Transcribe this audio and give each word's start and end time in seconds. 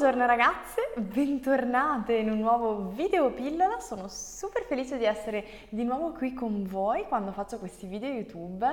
Buongiorno 0.00 0.24
ragazze, 0.24 0.89
bentornate 0.96 2.16
in 2.16 2.30
un 2.30 2.38
nuovo 2.38 2.88
video 2.88 3.30
pillola. 3.30 3.78
Sono 3.78 4.08
super 4.08 4.64
felice 4.64 4.98
di 4.98 5.04
essere 5.04 5.44
di 5.68 5.84
nuovo 5.84 6.10
qui 6.12 6.34
con 6.34 6.64
voi 6.64 7.04
quando 7.06 7.30
faccio 7.30 7.58
questi 7.58 7.86
video 7.86 8.08
YouTube. 8.08 8.66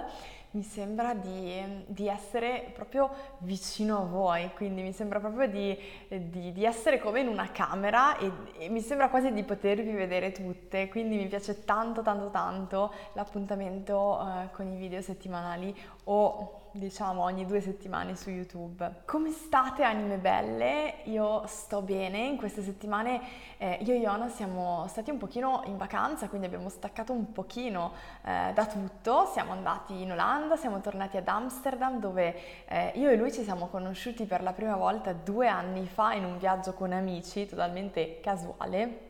Mi 0.51 0.63
sembra 0.63 1.13
di, 1.13 1.83
di 1.85 2.07
essere 2.07 2.71
proprio 2.73 3.09
vicino 3.39 3.97
a 3.97 4.05
voi, 4.05 4.49
quindi 4.55 4.81
mi 4.81 4.93
sembra 4.93 5.19
proprio 5.19 5.47
di, 5.47 5.77
di, 6.07 6.51
di 6.51 6.65
essere 6.65 6.99
come 6.99 7.19
in 7.19 7.27
una 7.27 7.51
camera 7.51 8.17
e, 8.17 8.31
e, 8.57 8.69
mi 8.69 8.81
sembra 8.81 9.09
quasi 9.09 9.31
di 9.31 9.43
potervi 9.43 9.91
vedere 9.91 10.31
tutte, 10.31 10.87
quindi 10.87 11.17
mi 11.17 11.27
piace 11.27 11.63
tanto 11.65 12.01
tanto 12.01 12.31
tanto 12.31 12.93
l'appuntamento 13.13 14.19
eh, 14.19 14.51
con 14.53 14.67
i 14.67 14.77
video 14.77 15.01
settimanali 15.01 15.75
o 16.05 16.61
diciamo 16.77 17.23
ogni 17.23 17.45
due 17.45 17.61
settimane 17.61 18.15
su 18.15 18.29
YouTube. 18.29 19.03
Come 19.05 19.31
state 19.31 19.83
anime 19.83 20.17
belle? 20.17 20.95
Io 21.05 21.43
sto 21.47 21.81
bene, 21.81 22.16
in 22.17 22.37
queste 22.37 22.61
settimane 22.61 23.21
eh, 23.57 23.79
io 23.81 23.93
e 23.93 23.97
Iona 23.97 24.29
siamo 24.29 24.85
stati 24.87 25.11
un 25.11 25.17
pochino 25.17 25.61
in 25.65 25.77
vacanza, 25.77 26.27
quindi 26.27 26.47
abbiamo 26.47 26.69
staccato 26.69 27.13
un 27.13 27.31
pochino 27.31 27.93
eh, 28.23 28.51
da 28.53 28.65
tutto, 28.65 29.29
siamo 29.31 29.51
andati 29.51 30.01
in 30.01 30.11
Olanda, 30.11 30.55
siamo 30.55 30.81
tornati 30.81 31.17
ad 31.17 31.27
Amsterdam 31.27 31.99
dove 31.99 32.65
eh, 32.67 32.91
io 32.95 33.09
e 33.09 33.15
lui 33.15 33.31
ci 33.31 33.43
siamo 33.43 33.67
conosciuti 33.67 34.25
per 34.25 34.41
la 34.43 34.53
prima 34.53 34.75
volta 34.75 35.13
due 35.13 35.47
anni 35.47 35.85
fa 35.85 36.13
in 36.13 36.25
un 36.25 36.37
viaggio 36.37 36.73
con 36.73 36.91
amici 36.91 37.47
totalmente 37.47 38.19
casuale. 38.21 39.05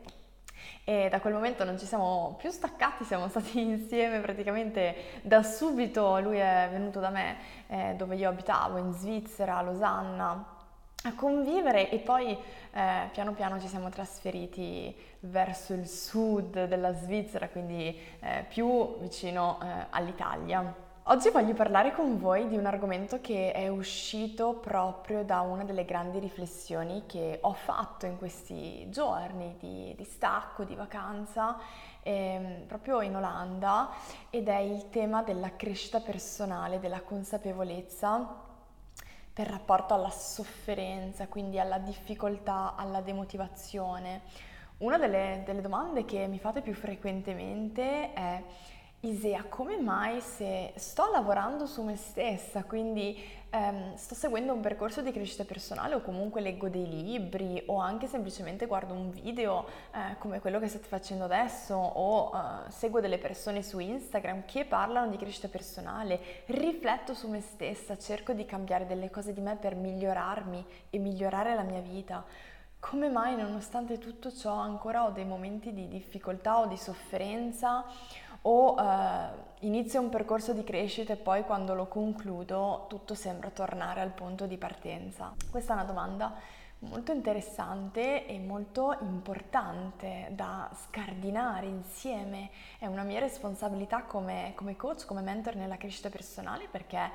E 0.84 1.08
da 1.10 1.20
quel 1.20 1.34
momento 1.34 1.64
non 1.64 1.78
ci 1.78 1.86
siamo 1.86 2.36
più 2.38 2.50
staccati, 2.50 3.04
siamo 3.04 3.28
stati 3.28 3.60
insieme 3.60 4.20
praticamente 4.20 5.20
da 5.22 5.42
subito, 5.42 6.18
lui 6.20 6.38
è 6.38 6.68
venuto 6.70 7.00
da 7.00 7.10
me 7.10 7.36
eh, 7.66 7.94
dove 7.96 8.16
io 8.16 8.28
abitavo, 8.28 8.78
in 8.78 8.92
Svizzera, 8.92 9.58
a 9.58 9.62
Losanna, 9.62 10.56
a 11.04 11.14
convivere 11.14 11.90
e 11.90 11.98
poi 11.98 12.36
eh, 12.72 13.08
piano 13.12 13.32
piano 13.32 13.60
ci 13.60 13.68
siamo 13.68 13.88
trasferiti 13.88 14.94
verso 15.20 15.72
il 15.72 15.86
sud 15.86 16.66
della 16.66 16.92
Svizzera, 16.92 17.48
quindi 17.48 17.96
eh, 18.20 18.44
più 18.48 18.98
vicino 18.98 19.58
eh, 19.62 19.86
all'Italia. 19.90 20.86
Oggi 21.10 21.30
voglio 21.30 21.54
parlare 21.54 21.92
con 21.92 22.18
voi 22.18 22.48
di 22.48 22.56
un 22.56 22.66
argomento 22.66 23.20
che 23.22 23.52
è 23.52 23.68
uscito 23.68 24.54
proprio 24.54 25.24
da 25.24 25.40
una 25.40 25.64
delle 25.64 25.86
grandi 25.86 26.18
riflessioni 26.18 27.04
che 27.06 27.38
ho 27.40 27.54
fatto 27.54 28.04
in 28.04 28.18
questi 28.18 28.90
giorni 28.90 29.56
di, 29.58 29.94
di 29.96 30.04
stacco, 30.04 30.64
di 30.64 30.74
vacanza, 30.74 31.56
ehm, 32.02 32.66
proprio 32.66 33.00
in 33.00 33.16
Olanda, 33.16 33.88
ed 34.28 34.48
è 34.48 34.58
il 34.58 34.90
tema 34.90 35.22
della 35.22 35.56
crescita 35.56 36.00
personale, 36.00 36.78
della 36.78 37.00
consapevolezza 37.00 38.47
per 39.38 39.46
rapporto 39.46 39.94
alla 39.94 40.10
sofferenza, 40.10 41.28
quindi 41.28 41.60
alla 41.60 41.78
difficoltà, 41.78 42.74
alla 42.74 43.00
demotivazione. 43.00 44.22
Una 44.78 44.98
delle, 44.98 45.44
delle 45.46 45.60
domande 45.60 46.04
che 46.04 46.26
mi 46.26 46.40
fate 46.40 46.60
più 46.60 46.74
frequentemente 46.74 48.12
è 48.14 48.42
Isea, 49.00 49.44
come 49.48 49.76
mai 49.76 50.20
se 50.20 50.72
sto 50.74 51.08
lavorando 51.12 51.66
su 51.66 51.84
me 51.84 51.94
stessa, 51.94 52.64
quindi 52.64 53.16
ehm, 53.48 53.94
sto 53.94 54.16
seguendo 54.16 54.52
un 54.52 54.60
percorso 54.60 55.02
di 55.02 55.12
crescita 55.12 55.44
personale 55.44 55.94
o 55.94 56.00
comunque 56.00 56.40
leggo 56.40 56.68
dei 56.68 56.88
libri 56.88 57.62
o 57.66 57.78
anche 57.78 58.08
semplicemente 58.08 58.66
guardo 58.66 58.94
un 58.94 59.10
video 59.10 59.68
eh, 59.92 60.18
come 60.18 60.40
quello 60.40 60.58
che 60.58 60.66
state 60.66 60.88
facendo 60.88 61.22
adesso 61.26 61.76
o 61.76 62.32
eh, 62.34 62.70
seguo 62.72 62.98
delle 62.98 63.18
persone 63.18 63.62
su 63.62 63.78
Instagram 63.78 64.44
che 64.46 64.64
parlano 64.64 65.08
di 65.08 65.16
crescita 65.16 65.46
personale, 65.46 66.42
rifletto 66.46 67.14
su 67.14 67.28
me 67.28 67.40
stessa, 67.40 67.96
cerco 67.96 68.32
di 68.32 68.44
cambiare 68.46 68.84
delle 68.84 69.10
cose 69.10 69.32
di 69.32 69.40
me 69.40 69.54
per 69.54 69.76
migliorarmi 69.76 70.66
e 70.90 70.98
migliorare 70.98 71.54
la 71.54 71.62
mia 71.62 71.80
vita. 71.80 72.24
Come 72.80 73.08
mai 73.08 73.36
nonostante 73.36 73.98
tutto 73.98 74.32
ciò 74.32 74.54
ancora 74.54 75.04
ho 75.04 75.10
dei 75.10 75.24
momenti 75.24 75.72
di 75.72 75.88
difficoltà 75.88 76.60
o 76.60 76.66
di 76.66 76.76
sofferenza? 76.76 77.84
O 78.42 78.76
eh, 78.78 79.46
inizio 79.60 80.00
un 80.00 80.08
percorso 80.08 80.52
di 80.52 80.64
crescita 80.64 81.12
e 81.12 81.16
poi 81.16 81.44
quando 81.44 81.74
lo 81.74 81.86
concludo 81.86 82.86
tutto 82.88 83.14
sembra 83.14 83.50
tornare 83.50 84.00
al 84.00 84.10
punto 84.10 84.46
di 84.46 84.56
partenza? 84.56 85.34
Questa 85.50 85.72
è 85.72 85.76
una 85.76 85.84
domanda 85.84 86.34
molto 86.80 87.10
interessante 87.12 88.26
e 88.26 88.38
molto 88.38 88.96
importante 89.00 90.28
da 90.30 90.70
scardinare 90.84 91.66
insieme. 91.66 92.50
È 92.78 92.86
una 92.86 93.02
mia 93.02 93.18
responsabilità 93.18 94.02
come, 94.02 94.52
come 94.54 94.76
coach, 94.76 95.04
come 95.04 95.22
mentor 95.22 95.56
nella 95.56 95.76
crescita 95.76 96.08
personale 96.08 96.68
perché 96.70 97.10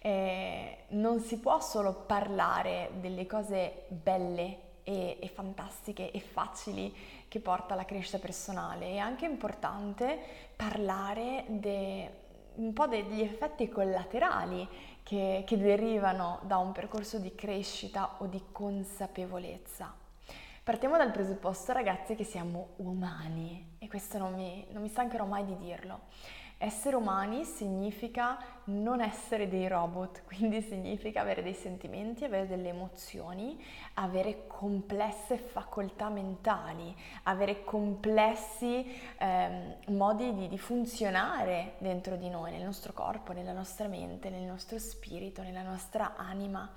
eh, 0.00 0.84
non 0.88 1.20
si 1.20 1.38
può 1.38 1.58
solo 1.60 1.94
parlare 1.94 2.90
delle 3.00 3.26
cose 3.26 3.86
belle 3.88 4.66
e, 4.84 5.18
e 5.20 5.28
fantastiche 5.28 6.10
e 6.10 6.20
facili 6.20 6.94
che 7.28 7.40
porta 7.40 7.74
alla 7.74 7.84
crescita 7.84 8.18
personale. 8.18 8.92
È 8.92 8.98
anche 8.98 9.26
importante 9.26 10.18
parlare 10.56 11.44
de, 11.48 12.10
un 12.54 12.72
po' 12.72 12.86
degli 12.86 13.20
effetti 13.20 13.68
collaterali 13.68 14.68
che, 15.02 15.44
che 15.46 15.56
derivano 15.56 16.40
da 16.42 16.58
un 16.58 16.72
percorso 16.72 17.18
di 17.18 17.34
crescita 17.34 18.16
o 18.18 18.26
di 18.26 18.42
consapevolezza. 18.50 19.94
Partiamo 20.62 20.98
dal 20.98 21.12
presupposto, 21.12 21.72
ragazzi, 21.72 22.14
che 22.14 22.24
siamo 22.24 22.70
umani 22.76 23.76
e 23.78 23.88
questo 23.88 24.18
non 24.18 24.34
mi, 24.34 24.66
non 24.70 24.82
mi 24.82 24.88
stancherò 24.88 25.24
mai 25.24 25.46
di 25.46 25.56
dirlo. 25.56 26.00
Essere 26.60 26.96
umani 26.96 27.44
significa 27.44 28.36
non 28.64 29.00
essere 29.00 29.48
dei 29.48 29.68
robot, 29.68 30.24
quindi 30.26 30.60
significa 30.60 31.20
avere 31.20 31.40
dei 31.40 31.54
sentimenti, 31.54 32.24
avere 32.24 32.48
delle 32.48 32.70
emozioni, 32.70 33.56
avere 33.94 34.48
complesse 34.48 35.38
facoltà 35.38 36.08
mentali, 36.08 36.92
avere 37.22 37.62
complessi 37.62 38.84
ehm, 39.18 39.76
modi 39.90 40.34
di, 40.34 40.48
di 40.48 40.58
funzionare 40.58 41.74
dentro 41.78 42.16
di 42.16 42.28
noi, 42.28 42.50
nel 42.50 42.64
nostro 42.64 42.92
corpo, 42.92 43.32
nella 43.32 43.52
nostra 43.52 43.86
mente, 43.86 44.28
nel 44.28 44.42
nostro 44.42 44.80
spirito, 44.80 45.42
nella 45.42 45.62
nostra 45.62 46.16
anima. 46.16 46.68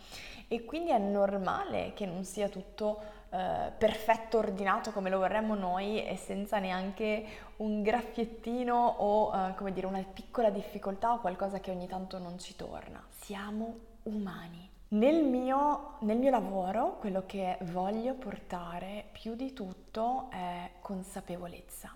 E 0.48 0.64
quindi 0.64 0.92
è 0.92 1.00
normale 1.00 1.94
che 1.96 2.06
non 2.06 2.24
sia 2.24 2.50
tutto 2.50 3.21
eh, 3.34 3.72
perfetto, 3.78 4.40
ordinato 4.40 4.92
come 4.92 5.10
lo 5.10 5.20
vorremmo 5.20 5.56
noi 5.56 6.06
e 6.06 6.18
senza 6.18 6.60
neanche 6.60 7.26
un 7.58 7.82
graffiettino 7.82 8.76
o 8.76 9.34
eh, 9.34 9.56
come 9.56 9.72
dire 9.72 9.88
una 9.88 10.04
piccola 10.04 10.50
difficoltà 10.50 11.14
o 11.14 11.20
qualcosa 11.20 11.62
che 11.62 11.72
ogni 11.72 11.88
tanto 11.88 12.18
non 12.18 12.38
ci 12.38 12.58
torna. 12.58 13.02
Siamo 13.10 13.76
umani. 14.04 14.70
Nel 14.90 15.24
mio, 15.24 15.96
nel 16.02 16.18
mio 16.18 16.30
lavoro 16.30 16.98
quello 17.00 17.24
che 17.26 17.58
voglio 17.62 18.16
portare 18.16 19.06
più 19.14 19.36
di 19.36 19.54
tutto 19.54 20.28
è 20.30 20.72
consapevolezza. 20.82 21.96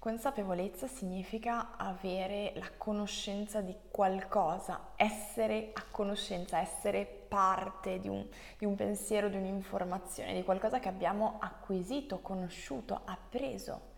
Consapevolezza 0.00 0.86
significa 0.86 1.76
avere 1.76 2.54
la 2.54 2.70
conoscenza 2.78 3.60
di 3.60 3.76
qualcosa, 3.90 4.92
essere 4.96 5.72
a 5.74 5.84
conoscenza, 5.90 6.58
essere 6.58 7.04
parte 7.04 7.98
di 7.98 8.08
un, 8.08 8.26
di 8.56 8.64
un, 8.64 8.76
pensiero, 8.76 9.28
di 9.28 9.36
un'informazione, 9.36 10.32
di 10.32 10.42
qualcosa 10.42 10.78
che 10.78 10.88
abbiamo 10.88 11.36
acquisito, 11.38 12.20
conosciuto, 12.20 12.98
appreso. 13.04 13.88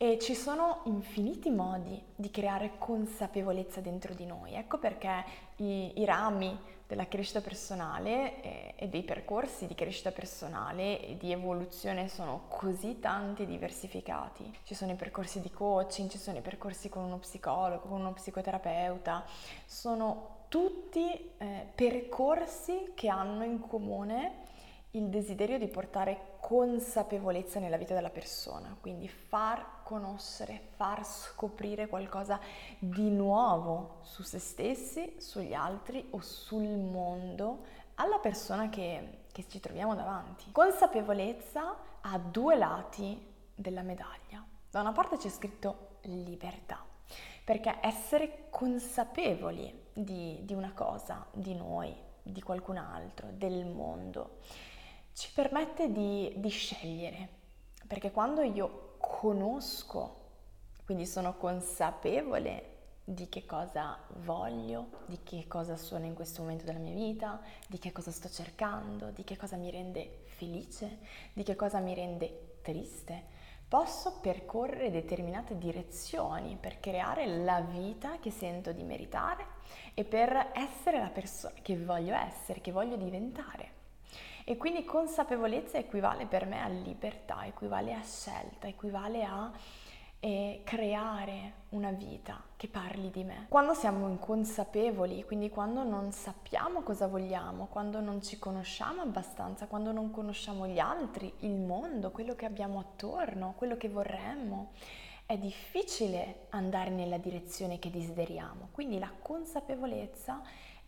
E 0.00 0.16
ci 0.20 0.36
sono 0.36 0.82
infiniti 0.84 1.50
modi 1.50 2.00
di 2.14 2.30
creare 2.30 2.74
consapevolezza 2.78 3.80
dentro 3.80 4.14
di 4.14 4.26
noi. 4.26 4.54
Ecco 4.54 4.78
perché 4.78 5.24
i, 5.56 5.98
i 5.98 6.04
rami 6.04 6.56
della 6.86 7.08
crescita 7.08 7.40
personale 7.40 8.40
e, 8.40 8.74
e 8.76 8.88
dei 8.88 9.02
percorsi 9.02 9.66
di 9.66 9.74
crescita 9.74 10.12
personale 10.12 11.04
e 11.04 11.16
di 11.16 11.32
evoluzione 11.32 12.06
sono 12.06 12.44
così 12.46 13.00
tanti 13.00 13.42
e 13.42 13.46
diversificati. 13.46 14.48
Ci 14.62 14.76
sono 14.76 14.92
i 14.92 14.94
percorsi 14.94 15.40
di 15.40 15.50
coaching, 15.50 16.08
ci 16.08 16.18
sono 16.18 16.38
i 16.38 16.42
percorsi 16.42 16.88
con 16.88 17.02
uno 17.02 17.18
psicologo, 17.18 17.88
con 17.88 17.98
uno 17.98 18.12
psicoterapeuta, 18.12 19.24
sono 19.66 20.44
tutti 20.46 21.32
eh, 21.38 21.66
percorsi 21.74 22.92
che 22.94 23.08
hanno 23.08 23.42
in 23.42 23.58
comune 23.58 24.46
il 24.92 25.08
desiderio 25.08 25.58
di 25.58 25.66
portare 25.66 26.36
consapevolezza 26.48 27.60
nella 27.60 27.76
vita 27.76 27.92
della 27.92 28.08
persona, 28.08 28.74
quindi 28.80 29.06
far 29.06 29.82
conoscere, 29.82 30.58
far 30.76 31.04
scoprire 31.04 31.88
qualcosa 31.88 32.40
di 32.78 33.10
nuovo 33.10 33.98
su 34.00 34.22
se 34.22 34.38
stessi, 34.38 35.16
sugli 35.18 35.52
altri 35.52 36.08
o 36.12 36.22
sul 36.22 36.66
mondo 36.66 37.64
alla 37.96 38.16
persona 38.16 38.70
che, 38.70 39.24
che 39.30 39.46
ci 39.46 39.60
troviamo 39.60 39.94
davanti. 39.94 40.50
Consapevolezza 40.50 41.76
ha 42.00 42.18
due 42.18 42.56
lati 42.56 43.22
della 43.54 43.82
medaglia. 43.82 44.42
Da 44.70 44.80
una 44.80 44.92
parte 44.92 45.18
c'è 45.18 45.28
scritto 45.28 45.98
libertà, 46.04 46.82
perché 47.44 47.76
essere 47.82 48.46
consapevoli 48.48 49.88
di, 49.92 50.38
di 50.44 50.54
una 50.54 50.72
cosa, 50.72 51.26
di 51.30 51.54
noi, 51.54 51.94
di 52.22 52.40
qualcun 52.40 52.78
altro, 52.78 53.28
del 53.32 53.66
mondo, 53.66 54.38
ci 55.18 55.32
permette 55.32 55.90
di, 55.90 56.32
di 56.36 56.48
scegliere, 56.48 57.28
perché 57.88 58.12
quando 58.12 58.40
io 58.42 58.94
conosco, 58.98 60.26
quindi 60.84 61.06
sono 61.06 61.36
consapevole 61.36 62.76
di 63.02 63.28
che 63.28 63.44
cosa 63.44 63.98
voglio, 64.18 64.90
di 65.06 65.18
che 65.24 65.48
cosa 65.48 65.76
sono 65.76 66.04
in 66.04 66.14
questo 66.14 66.42
momento 66.42 66.64
della 66.64 66.78
mia 66.78 66.94
vita, 66.94 67.40
di 67.66 67.80
che 67.80 67.90
cosa 67.90 68.12
sto 68.12 68.28
cercando, 68.30 69.10
di 69.10 69.24
che 69.24 69.36
cosa 69.36 69.56
mi 69.56 69.72
rende 69.72 70.20
felice, 70.26 70.98
di 71.32 71.42
che 71.42 71.56
cosa 71.56 71.80
mi 71.80 71.94
rende 71.94 72.58
triste. 72.62 73.24
Posso 73.66 74.20
percorrere 74.20 74.92
determinate 74.92 75.58
direzioni 75.58 76.56
per 76.60 76.78
creare 76.78 77.26
la 77.26 77.60
vita 77.60 78.20
che 78.20 78.30
sento 78.30 78.70
di 78.70 78.84
meritare 78.84 79.44
e 79.94 80.04
per 80.04 80.52
essere 80.54 81.00
la 81.00 81.10
persona 81.10 81.54
che 81.60 81.76
voglio 81.76 82.14
essere, 82.14 82.60
che 82.60 82.70
voglio 82.70 82.94
diventare. 82.94 83.77
E 84.50 84.56
quindi 84.56 84.82
consapevolezza 84.86 85.76
equivale 85.76 86.24
per 86.24 86.46
me 86.46 86.62
a 86.62 86.68
libertà, 86.68 87.44
equivale 87.44 87.92
a 87.92 88.00
scelta, 88.02 88.66
equivale 88.66 89.22
a 89.22 89.52
e 90.20 90.62
creare 90.64 91.52
una 91.68 91.90
vita 91.90 92.42
che 92.56 92.66
parli 92.66 93.10
di 93.10 93.24
me. 93.24 93.44
Quando 93.50 93.74
siamo 93.74 94.08
inconsapevoli, 94.08 95.22
quindi 95.24 95.50
quando 95.50 95.82
non 95.84 96.12
sappiamo 96.12 96.80
cosa 96.80 97.06
vogliamo, 97.06 97.66
quando 97.66 98.00
non 98.00 98.22
ci 98.22 98.38
conosciamo 98.38 99.02
abbastanza, 99.02 99.66
quando 99.66 99.92
non 99.92 100.10
conosciamo 100.10 100.66
gli 100.66 100.78
altri, 100.78 101.30
il 101.40 101.58
mondo, 101.58 102.10
quello 102.10 102.34
che 102.34 102.46
abbiamo 102.46 102.78
attorno, 102.78 103.52
quello 103.54 103.76
che 103.76 103.90
vorremmo, 103.90 104.70
è 105.26 105.36
difficile 105.36 106.46
andare 106.48 106.88
nella 106.88 107.18
direzione 107.18 107.78
che 107.78 107.90
desideriamo. 107.90 108.70
Quindi 108.72 108.98
la 108.98 109.12
consapevolezza 109.20 110.40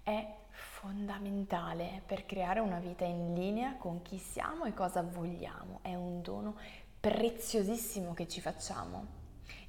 è 0.03 0.40
fondamentale 0.61 2.03
per 2.07 2.27
creare 2.27 2.61
una 2.61 2.79
vita 2.79 3.05
in 3.05 3.35
linea 3.35 3.77
con 3.77 4.03
chi 4.03 4.19
siamo 4.19 4.65
e 4.65 4.75
cosa 4.75 5.03
vogliamo. 5.03 5.81
È 5.83 5.95
un 5.95 6.21
dono 6.23 6.57
preziosissimo 7.01 8.13
che 8.13 8.29
ci 8.29 8.41
facciamo. 8.41 9.19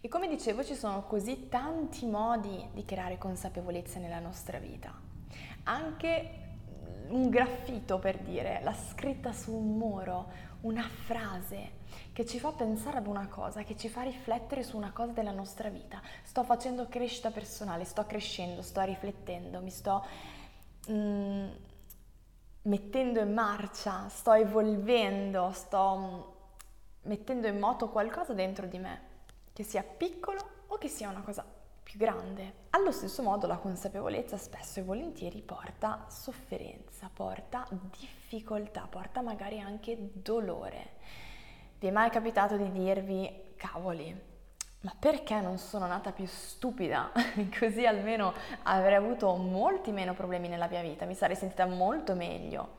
E 0.01 0.07
come 0.09 0.27
dicevo 0.27 0.63
ci 0.63 0.75
sono 0.75 1.03
così 1.03 1.47
tanti 1.47 2.05
modi 2.05 2.67
di 2.73 2.83
creare 2.85 3.17
consapevolezza 3.17 3.99
nella 3.99 4.19
nostra 4.19 4.59
vita. 4.59 4.93
Anche 5.63 6.39
un 7.07 7.29
graffito 7.29 7.99
per 7.99 8.19
dire, 8.19 8.61
la 8.63 8.73
scritta 8.73 9.31
su 9.31 9.53
un 9.53 9.77
muro, 9.77 10.29
una 10.61 10.87
frase 10.87 11.79
che 12.13 12.25
ci 12.25 12.39
fa 12.39 12.51
pensare 12.51 12.97
ad 12.97 13.07
una 13.07 13.27
cosa, 13.27 13.63
che 13.63 13.75
ci 13.75 13.89
fa 13.89 14.01
riflettere 14.01 14.63
su 14.63 14.77
una 14.77 14.91
cosa 14.91 15.11
della 15.11 15.31
nostra 15.31 15.69
vita. 15.69 16.01
Sto 16.23 16.43
facendo 16.43 16.87
crescita 16.87 17.31
personale, 17.31 17.85
sto 17.85 18.05
crescendo, 18.05 18.61
sto 18.61 18.81
riflettendo, 18.81 19.61
mi 19.61 19.71
sto 19.71 20.05
mm, 20.89 21.49
mettendo 22.63 23.19
in 23.19 23.33
marcia, 23.33 24.07
sto 24.09 24.33
evolvendo, 24.33 25.51
sto 25.51 25.97
mm, 25.97 27.09
mettendo 27.09 27.47
in 27.47 27.59
moto 27.59 27.89
qualcosa 27.89 28.33
dentro 28.33 28.67
di 28.67 28.77
me 28.77 29.09
che 29.53 29.63
sia 29.63 29.83
piccolo 29.83 30.39
o 30.67 30.77
che 30.77 30.87
sia 30.87 31.09
una 31.09 31.21
cosa 31.21 31.45
più 31.83 31.99
grande. 31.99 32.53
Allo 32.69 32.91
stesso 32.91 33.21
modo 33.21 33.47
la 33.47 33.57
consapevolezza 33.57 34.37
spesso 34.37 34.79
e 34.79 34.83
volentieri 34.83 35.41
porta 35.41 36.05
sofferenza, 36.09 37.09
porta 37.13 37.67
difficoltà, 37.69 38.87
porta 38.89 39.21
magari 39.21 39.59
anche 39.59 39.97
dolore. 40.13 40.99
Vi 41.79 41.87
è 41.87 41.91
mai 41.91 42.09
capitato 42.09 42.55
di 42.55 42.71
dirvi, 42.71 43.53
cavoli, 43.55 44.29
ma 44.81 44.93
perché 44.97 45.39
non 45.39 45.57
sono 45.57 45.87
nata 45.87 46.11
più 46.11 46.25
stupida? 46.25 47.11
Così 47.59 47.85
almeno 47.85 48.33
avrei 48.63 48.95
avuto 48.95 49.35
molti 49.35 49.91
meno 49.91 50.13
problemi 50.13 50.47
nella 50.47 50.67
mia 50.67 50.81
vita, 50.81 51.05
mi 51.05 51.15
sarei 51.15 51.35
sentita 51.35 51.65
molto 51.65 52.15
meglio. 52.15 52.77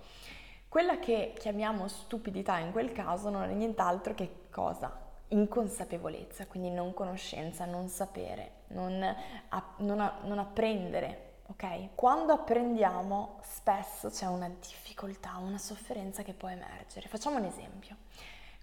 Quella 0.69 0.99
che 0.99 1.34
chiamiamo 1.38 1.87
stupidità 1.88 2.58
in 2.58 2.72
quel 2.72 2.93
caso 2.93 3.28
non 3.28 3.43
è 3.43 3.52
nient'altro 3.52 4.14
che 4.14 4.46
cosa? 4.50 5.02
inconsapevolezza, 5.32 6.46
quindi 6.46 6.70
non 6.70 6.94
conoscenza, 6.94 7.64
non 7.64 7.88
sapere, 7.88 8.64
non, 8.69 9.02
a, 9.02 9.75
non, 9.78 10.00
a, 10.00 10.19
non 10.25 10.38
apprendere, 10.38 11.37
ok? 11.46 11.94
Quando 11.94 12.32
apprendiamo 12.32 13.38
spesso 13.43 14.10
c'è 14.10 14.26
una 14.26 14.48
difficoltà, 14.48 15.37
una 15.38 15.58
sofferenza 15.58 16.22
che 16.22 16.34
può 16.34 16.48
emergere. 16.48 17.08
Facciamo 17.08 17.38
un 17.38 17.44
esempio. 17.44 17.96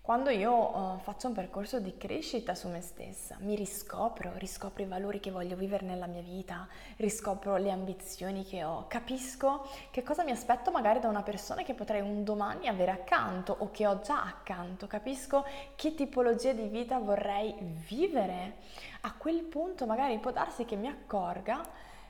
Quando 0.09 0.31
io 0.31 0.75
uh, 0.75 0.97
faccio 0.97 1.27
un 1.27 1.35
percorso 1.35 1.79
di 1.79 1.95
crescita 1.95 2.55
su 2.55 2.67
me 2.67 2.81
stessa, 2.81 3.35
mi 3.41 3.53
riscopro, 3.53 4.31
riscopro 4.37 4.81
i 4.81 4.87
valori 4.87 5.19
che 5.19 5.29
voglio 5.29 5.55
vivere 5.55 5.85
nella 5.85 6.07
mia 6.07 6.23
vita, 6.23 6.67
riscopro 6.95 7.57
le 7.57 7.69
ambizioni 7.69 8.43
che 8.43 8.63
ho, 8.63 8.87
capisco 8.87 9.69
che 9.91 10.01
cosa 10.01 10.23
mi 10.23 10.31
aspetto 10.31 10.71
magari 10.71 10.99
da 10.99 11.09
una 11.09 11.21
persona 11.21 11.61
che 11.61 11.75
potrei 11.75 12.01
un 12.01 12.23
domani 12.23 12.67
avere 12.67 12.89
accanto 12.89 13.55
o 13.59 13.69
che 13.69 13.85
ho 13.85 13.99
già 14.01 14.23
accanto, 14.23 14.87
capisco 14.87 15.45
che 15.75 15.93
tipologia 15.93 16.53
di 16.53 16.65
vita 16.65 16.97
vorrei 16.97 17.53
vivere. 17.87 18.55
A 19.01 19.13
quel 19.13 19.43
punto 19.43 19.85
magari 19.85 20.17
può 20.17 20.31
darsi 20.31 20.65
che 20.65 20.75
mi 20.75 20.87
accorga 20.87 21.61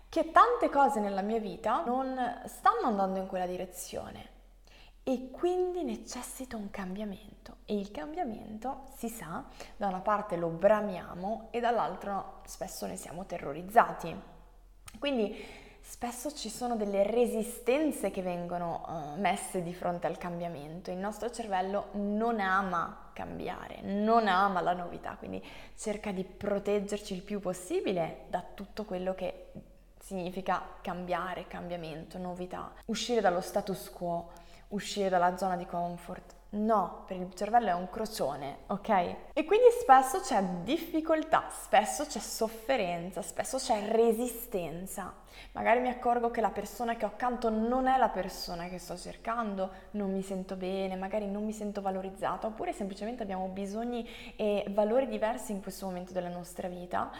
che 0.07 0.31
tante 0.31 0.69
cose 0.69 1.01
nella 1.01 1.21
mia 1.21 1.39
vita 1.39 1.83
non 1.83 2.17
stanno 2.45 2.87
andando 2.87 3.19
in 3.19 3.27
quella 3.27 3.45
direzione 3.45 4.37
e 5.09 5.31
quindi 5.31 5.83
necessita 5.83 6.55
un 6.55 6.69
cambiamento 6.69 7.55
e 7.65 7.75
il 7.75 7.89
cambiamento 7.89 8.83
si 8.95 9.09
sa, 9.09 9.43
da 9.75 9.87
una 9.87 10.01
parte 10.01 10.35
lo 10.35 10.49
bramiamo 10.49 11.47
e 11.49 11.59
dall'altra 11.59 12.41
spesso 12.45 12.85
ne 12.85 12.95
siamo 12.95 13.25
terrorizzati. 13.25 14.15
Quindi 14.99 15.35
spesso 15.81 16.31
ci 16.31 16.47
sono 16.47 16.75
delle 16.75 17.09
resistenze 17.09 18.11
che 18.11 18.21
vengono 18.21 18.85
uh, 19.15 19.19
messe 19.19 19.63
di 19.63 19.73
fronte 19.73 20.05
al 20.05 20.19
cambiamento. 20.19 20.91
Il 20.91 20.97
nostro 20.97 21.31
cervello 21.31 21.87
non 21.93 22.39
ama 22.39 23.09
cambiare, 23.13 23.81
non 23.81 24.27
ama 24.27 24.61
la 24.61 24.73
novità, 24.73 25.15
quindi 25.17 25.43
cerca 25.75 26.11
di 26.11 26.23
proteggerci 26.23 27.15
il 27.15 27.23
più 27.23 27.39
possibile 27.39 28.25
da 28.29 28.45
tutto 28.53 28.85
quello 28.85 29.15
che 29.15 29.47
significa 29.99 30.61
cambiare, 30.81 31.47
cambiamento, 31.47 32.19
novità, 32.19 32.71
uscire 32.85 33.21
dallo 33.21 33.41
status 33.41 33.89
quo 33.89 34.38
uscire 34.69 35.09
dalla 35.09 35.37
zona 35.37 35.55
di 35.55 35.65
comfort. 35.65 36.37
No, 36.51 37.03
per 37.05 37.17
il 37.17 37.31
cervello 37.35 37.67
è 37.67 37.73
un 37.73 37.91
crocione, 37.91 38.61
ok? 38.67 38.89
E 39.33 39.45
quindi 39.45 39.67
spesso 39.79 40.19
c'è 40.19 40.43
difficoltà, 40.63 41.47
spesso 41.51 42.07
c'è 42.07 42.17
sofferenza, 42.17 43.21
spesso 43.21 43.57
c'è 43.57 43.87
resistenza. 43.91 45.13
Magari 45.51 45.79
mi 45.79 45.89
accorgo 45.89 46.31
che 46.31 46.41
la 46.41 46.49
persona 46.49 46.95
che 46.95 47.05
ho 47.05 47.09
accanto 47.09 47.51
non 47.51 47.85
è 47.85 47.97
la 47.99 48.09
persona 48.09 48.67
che 48.67 48.79
sto 48.79 48.97
cercando, 48.97 49.69
non 49.91 50.11
mi 50.11 50.23
sento 50.23 50.55
bene, 50.55 50.95
magari 50.95 51.27
non 51.27 51.45
mi 51.45 51.53
sento 51.53 51.81
valorizzata, 51.81 52.47
oppure 52.47 52.73
semplicemente 52.73 53.21
abbiamo 53.21 53.45
bisogni 53.49 54.07
e 54.35 54.65
valori 54.69 55.07
diversi 55.07 55.51
in 55.51 55.61
questo 55.61 55.85
momento 55.85 56.13
della 56.13 56.29
nostra 56.29 56.67
vita. 56.67 57.11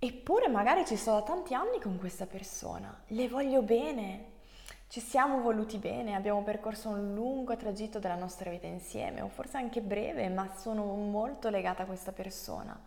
Eppure 0.00 0.48
magari 0.48 0.84
ci 0.84 0.96
sto 0.96 1.12
da 1.12 1.22
tanti 1.22 1.54
anni 1.54 1.80
con 1.80 1.96
questa 1.96 2.26
persona, 2.26 3.02
le 3.06 3.28
voglio 3.28 3.62
bene, 3.62 4.36
ci 4.88 5.00
siamo 5.00 5.42
voluti 5.42 5.76
bene, 5.76 6.14
abbiamo 6.14 6.42
percorso 6.42 6.88
un 6.88 7.12
lungo 7.12 7.54
tragitto 7.56 7.98
della 7.98 8.14
nostra 8.14 8.48
vita 8.48 8.66
insieme, 8.66 9.20
o 9.20 9.28
forse 9.28 9.58
anche 9.58 9.82
breve, 9.82 10.30
ma 10.30 10.48
sono 10.56 10.84
molto 10.94 11.50
legata 11.50 11.82
a 11.82 11.86
questa 11.86 12.12
persona. 12.12 12.78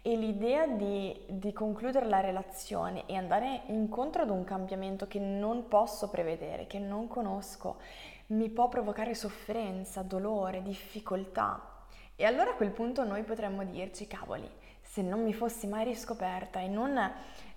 E 0.00 0.16
l'idea 0.16 0.66
di, 0.66 1.14
di, 1.28 1.52
concludere 1.52 2.06
la 2.06 2.20
relazione 2.20 3.04
e 3.06 3.16
andare 3.16 3.62
incontro 3.66 4.22
ad 4.22 4.30
un 4.30 4.44
cambiamento 4.44 5.06
che 5.06 5.18
non 5.18 5.68
posso 5.68 6.08
prevedere, 6.08 6.66
che 6.66 6.78
non 6.78 7.08
conosco, 7.08 7.76
mi 8.28 8.48
può 8.48 8.68
provocare 8.68 9.14
sofferenza, 9.14 10.00
dolore, 10.00 10.62
difficoltà. 10.62 11.73
E 12.16 12.24
allora 12.24 12.50
a 12.50 12.54
quel 12.54 12.70
punto 12.70 13.04
noi 13.04 13.24
potremmo 13.24 13.64
dirci, 13.64 14.06
cavoli, 14.06 14.48
se 14.80 15.02
non 15.02 15.24
mi 15.24 15.34
fossi 15.34 15.66
mai 15.66 15.82
riscoperta 15.84 16.60
e 16.60 16.68
non 16.68 16.96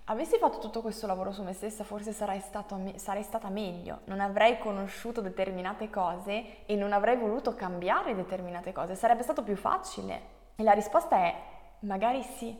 avessi 0.04 0.36
fatto 0.38 0.58
tutto 0.58 0.80
questo 0.80 1.06
lavoro 1.06 1.30
su 1.30 1.44
me 1.44 1.52
stessa, 1.52 1.84
forse 1.84 2.12
sarei, 2.12 2.40
stato, 2.40 2.80
sarei, 2.96 3.22
stata 3.22 3.50
meglio, 3.50 4.00
non 4.06 4.18
avrei 4.18 4.58
conosciuto 4.58 5.20
determinate 5.20 5.90
cose 5.90 6.66
e 6.66 6.74
non 6.74 6.92
avrei 6.92 7.16
voluto 7.16 7.54
cambiare 7.54 8.16
determinate 8.16 8.72
cose, 8.72 8.96
sarebbe 8.96 9.22
stato 9.22 9.44
più 9.44 9.54
facile. 9.54 10.36
E 10.56 10.64
la 10.64 10.72
risposta 10.72 11.18
è 11.18 11.34
magari 11.80 12.24
sì, 12.24 12.56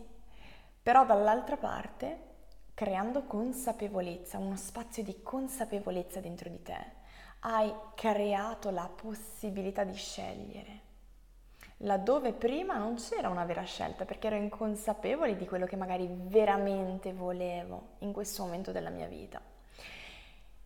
però 0.80 1.04
dall'altra 1.04 1.56
parte, 1.56 2.26
creando 2.74 3.24
consapevolezza, 3.24 4.38
uno 4.38 4.54
spazio 4.54 5.02
di 5.02 5.20
consapevolezza 5.20 6.20
dentro 6.20 6.48
di 6.48 6.62
te, 6.62 6.92
hai 7.40 7.74
creato 7.96 8.70
la 8.70 8.88
possibilità 8.88 9.82
di 9.82 9.94
scegliere 9.94 10.86
laddove 11.78 12.32
prima 12.32 12.76
non 12.76 12.96
c'era 12.96 13.28
una 13.28 13.44
vera 13.44 13.62
scelta 13.62 14.04
perché 14.04 14.26
ero 14.26 14.36
inconsapevole 14.36 15.36
di 15.36 15.46
quello 15.46 15.66
che 15.66 15.76
magari 15.76 16.08
veramente 16.10 17.12
volevo 17.12 17.90
in 17.98 18.12
questo 18.12 18.42
momento 18.42 18.72
della 18.72 18.90
mia 18.90 19.06
vita. 19.06 19.40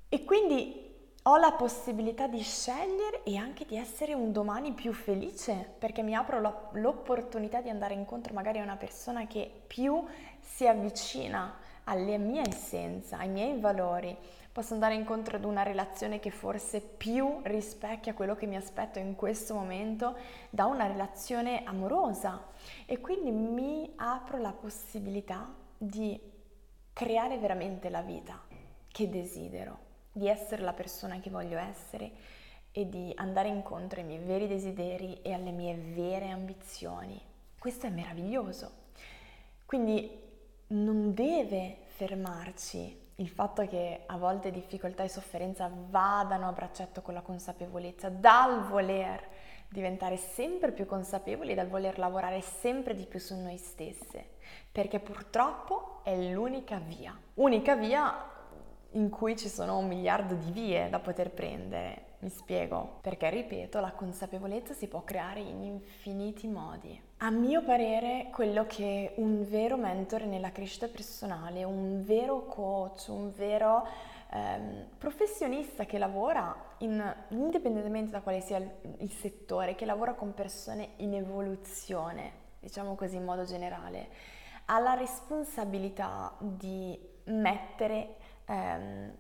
E 0.09 0.25
quindi 0.25 0.91
ho 1.25 1.37
la 1.37 1.53
possibilità 1.53 2.27
di 2.27 2.41
scegliere 2.43 3.23
e 3.23 3.37
anche 3.37 3.65
di 3.65 3.77
essere 3.77 4.13
un 4.13 4.33
domani 4.33 4.73
più 4.73 4.93
felice 4.93 5.73
perché 5.79 6.03
mi 6.03 6.15
apro 6.15 6.69
l'opportunità 6.73 7.61
di 7.61 7.69
andare 7.69 7.95
incontro 7.95 8.35
magari 8.35 8.59
a 8.59 8.63
una 8.63 8.77
persona 8.77 9.27
che 9.27 9.63
più 9.67 10.05
si 10.41 10.67
avvicina 10.67 11.55
alla 11.85 12.19
mia 12.19 12.43
essenza, 12.47 13.19
ai 13.19 13.29
miei 13.29 13.59
valori, 13.59 14.17
posso 14.53 14.75
andare 14.75 14.95
incontro 14.95 15.37
ad 15.37 15.45
una 15.45 15.63
relazione 15.63 16.21
che 16.21 16.31
forse 16.31 16.81
più 16.81 17.41
rispecchia 17.43 18.15
quello 18.15 18.35
che 18.35 18.47
mi 18.47 18.57
aspetto 18.57 18.99
in 18.99 19.15
questo 19.15 19.55
momento 19.55 20.15
da 20.51 20.67
una 20.67 20.87
relazione 20.87 21.63
amorosa 21.65 22.49
e 22.85 23.01
quindi 23.01 23.31
mi 23.31 23.93
apro 23.97 24.39
la 24.39 24.53
possibilità 24.53 25.53
di 25.79 26.21
creare 26.93 27.39
veramente 27.39 27.89
la 27.89 28.03
vita 28.03 28.41
che 28.89 29.09
desidero, 29.09 29.79
di 30.13 30.29
essere 30.29 30.63
la 30.63 30.75
persona 30.75 31.19
che 31.19 31.31
voglio 31.31 31.59
essere 31.59 32.13
e 32.71 32.89
di 32.89 33.13
andare 33.17 33.49
incontro 33.49 34.01
ai 34.01 34.07
miei 34.07 34.23
veri 34.23 34.47
desideri 34.47 35.21
e 35.23 35.33
alle 35.33 35.51
mie 35.51 35.75
vere 35.75 36.31
ambizioni. 36.31 37.21
Questo 37.59 37.87
è 37.87 37.91
meraviglioso. 37.91 38.81
Quindi 39.65 40.21
non 40.73 41.13
deve 41.13 41.79
fermarci 41.85 43.01
il 43.17 43.29
fatto 43.29 43.67
che 43.67 44.03
a 44.07 44.17
volte 44.17 44.51
difficoltà 44.51 45.03
e 45.03 45.09
sofferenza 45.09 45.71
vadano 45.91 46.49
a 46.49 46.53
braccetto 46.53 47.03
con 47.03 47.15
la 47.15 47.21
consapevolezza, 47.21 48.09
dal 48.09 48.67
voler 48.67 49.29
diventare 49.69 50.17
sempre 50.17 50.73
più 50.73 50.87
consapevoli, 50.87 51.55
dal 51.55 51.69
voler 51.69 51.99
lavorare 51.99 52.41
sempre 52.41 52.95
di 52.95 53.05
più 53.05 53.19
su 53.19 53.37
noi 53.37 53.59
stesse, 53.59 54.31
perché 54.71 54.99
purtroppo 54.99 56.01
è 56.05 56.17
l'unica 56.17 56.79
via, 56.79 57.19
unica 57.35 57.77
via 57.77 58.31
in 58.93 59.09
cui 59.09 59.37
ci 59.37 59.49
sono 59.49 59.79
un 59.79 59.87
miliardo 59.87 60.35
di 60.35 60.51
vie 60.51 60.89
da 60.89 60.99
poter 60.99 61.31
prendere. 61.31 62.11
Mi 62.19 62.29
spiego, 62.29 62.99
perché 63.01 63.29
ripeto, 63.31 63.81
la 63.81 63.93
consapevolezza 63.93 64.75
si 64.75 64.87
può 64.87 65.03
creare 65.03 65.41
in 65.41 65.63
infiniti 65.65 66.47
modi. 66.47 67.01
A 67.25 67.31
mio 67.31 67.63
parere, 67.63 68.31
quello 68.33 68.67
che 68.67 69.13
un 69.19 69.49
vero 69.49 69.77
mentore 69.77 70.25
nella 70.27 70.51
crescita 70.51 70.89
personale, 70.89 71.63
un 71.63 72.05
vero 72.05 72.47
coach, 72.47 73.05
un 73.11 73.33
vero 73.33 73.87
ehm, 74.33 74.89
professionista 74.99 75.85
che 75.85 75.99
lavora 75.99 76.53
in, 76.79 77.15
indipendentemente 77.29 78.11
da 78.11 78.23
quale 78.23 78.41
sia 78.41 78.57
il, 78.57 78.69
il 78.99 79.11
settore, 79.13 79.77
che 79.77 79.85
lavora 79.85 80.15
con 80.15 80.35
persone 80.35 80.95
in 80.97 81.15
evoluzione, 81.15 82.33
diciamo 82.59 82.97
così 82.97 83.15
in 83.15 83.25
modo 83.25 83.45
generale, 83.45 84.09
ha 84.65 84.81
la 84.81 84.95
responsabilità 84.95 86.35
di 86.41 86.99
mettere, 87.27 88.17
ehm, 88.47 89.13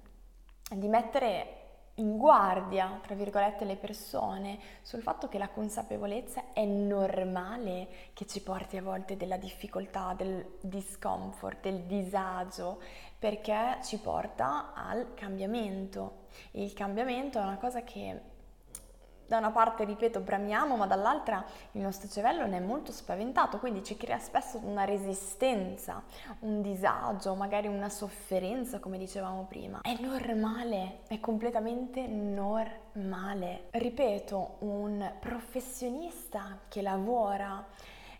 di 0.74 0.88
mettere 0.88 1.61
in 1.96 2.16
guardia, 2.16 2.98
tra 3.02 3.14
virgolette, 3.14 3.64
le 3.64 3.76
persone 3.76 4.58
sul 4.80 5.02
fatto 5.02 5.28
che 5.28 5.36
la 5.38 5.48
consapevolezza 5.48 6.52
è 6.52 6.64
normale 6.64 7.88
che 8.14 8.26
ci 8.26 8.42
porti 8.42 8.78
a 8.78 8.82
volte 8.82 9.16
della 9.16 9.36
difficoltà, 9.36 10.14
del 10.16 10.56
discomfort, 10.60 11.60
del 11.60 11.82
disagio, 11.82 12.80
perché 13.18 13.78
ci 13.82 13.98
porta 13.98 14.72
al 14.74 15.12
cambiamento. 15.14 16.26
Il 16.52 16.72
cambiamento 16.72 17.38
è 17.38 17.42
una 17.42 17.58
cosa 17.58 17.82
che 17.82 18.31
da 19.32 19.38
una 19.38 19.50
parte, 19.50 19.84
ripeto, 19.84 20.20
bramiamo, 20.20 20.76
ma 20.76 20.86
dall'altra 20.86 21.42
il 21.72 21.80
nostro 21.80 22.06
cervello 22.06 22.44
ne 22.44 22.58
è 22.58 22.60
molto 22.60 22.92
spaventato, 22.92 23.58
quindi 23.58 23.82
ci 23.82 23.96
crea 23.96 24.18
spesso 24.18 24.60
una 24.62 24.84
resistenza, 24.84 26.02
un 26.40 26.60
disagio, 26.60 27.34
magari 27.34 27.66
una 27.66 27.88
sofferenza, 27.88 28.78
come 28.78 28.98
dicevamo 28.98 29.46
prima. 29.48 29.80
È 29.80 29.96
normale, 29.98 30.98
è 31.08 31.18
completamente 31.18 32.06
normale. 32.06 33.68
Ripeto, 33.70 34.56
un 34.58 35.10
professionista 35.18 36.58
che 36.68 36.82
lavora 36.82 37.64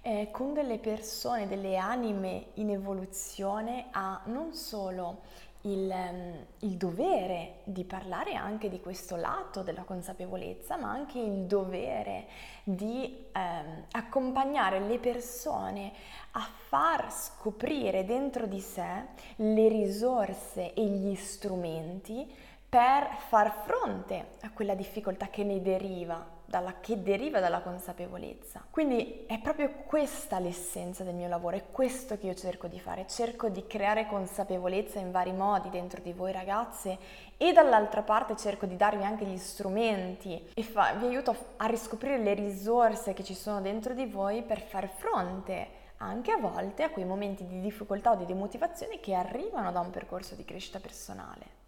eh, 0.01 0.31
con 0.31 0.55
delle 0.55 0.79
persone, 0.79 1.47
delle 1.47 1.77
anime 1.77 2.53
in 2.55 2.71
evoluzione 2.71 3.89
ha 3.91 4.19
non 4.25 4.55
solo 4.55 5.21
il, 5.63 5.91
ehm, 5.91 6.47
il, 6.61 6.77
dovere 6.77 7.61
di 7.65 7.85
parlare 7.85 8.35
anche 8.35 8.69
di 8.69 8.81
questo 8.81 9.17
lato 9.17 9.63
della 9.63 9.83
consapevolezza, 9.83 10.77
ma 10.77 10.91
anche 10.91 11.19
il 11.19 11.45
dovere 11.45 12.27
di 12.65 13.27
ehm, 13.33 13.85
accompagnare 13.93 14.81
le 14.81 14.99
persone 14.99 15.93
a 16.33 16.49
far 16.69 17.13
scoprire 17.13 18.05
dentro 18.05 18.47
di 18.47 18.61
sé 18.61 19.07
le 19.37 19.69
risorse 19.69 20.75
e 20.75 20.85
gli 20.85 21.15
strumenti 21.15 22.31
per 22.69 23.17
far 23.29 23.53
fronte 23.65 24.29
a 24.41 24.51
quella 24.51 24.75
difficoltà 24.75 25.29
che 25.29 25.45
ne 25.45 25.61
deriva 25.61 26.41
dalla, 26.53 26.81
che 26.81 27.03
deriva 27.03 27.41
dalla 27.41 27.63
consapevolezza. 27.63 28.63
Quindi 28.69 29.25
è 29.27 29.41
proprio 29.41 29.71
questa 29.87 30.39
l'essenza 30.39 31.03
del 31.03 31.15
mio 31.15 31.27
lavoro, 31.27 31.57
è 31.57 31.71
questo 31.71 32.19
che 32.19 32.27
io 32.27 32.35
cerco 32.35 32.67
di 32.67 32.79
fare, 32.79 33.07
cerco 33.07 33.49
di 33.49 33.67
creare 33.67 34.07
consapevolezza 34.07 34.99
in 34.99 35.13
vari 35.13 35.33
modi 35.33 35.71
dentro 35.71 36.03
di 36.03 36.13
voi 36.13 36.31
ragazze 36.31 36.99
e 37.39 37.55
dall'altra 37.55 38.03
parte 38.03 38.37
cerco 38.37 38.67
di 38.67 38.77
darvi 38.77 39.03
anche 39.03 39.25
gli 39.25 39.39
strumenti 39.39 40.51
e 40.53 40.63
fa, 40.63 40.93
vi 40.93 41.07
aiuto 41.07 41.35
a 41.57 41.65
riscoprire 41.65 42.19
le 42.19 42.35
risorse 42.35 43.15
che 43.15 43.25
ci 43.25 43.35
sono 43.35 43.63
dentro 43.63 43.95
di 43.95 44.05
voi 44.05 44.43
per 44.43 44.61
far 44.61 44.89
fronte 44.89 45.81
anche 45.97 46.33
a 46.33 46.37
volte 46.37 46.83
a 46.83 46.91
quei 46.91 47.07
momenti 47.07 47.47
di 47.47 47.61
difficoltà 47.61 48.11
o 48.11 48.17
di 48.17 48.27
demotivazione 48.27 49.01
che 49.01 49.15
arrivano 49.15 49.73
da 49.73 49.81
un 49.81 49.89
percorso 49.89 50.35
di 50.35 50.45
crescita 50.45 50.81
personale. 50.81 51.61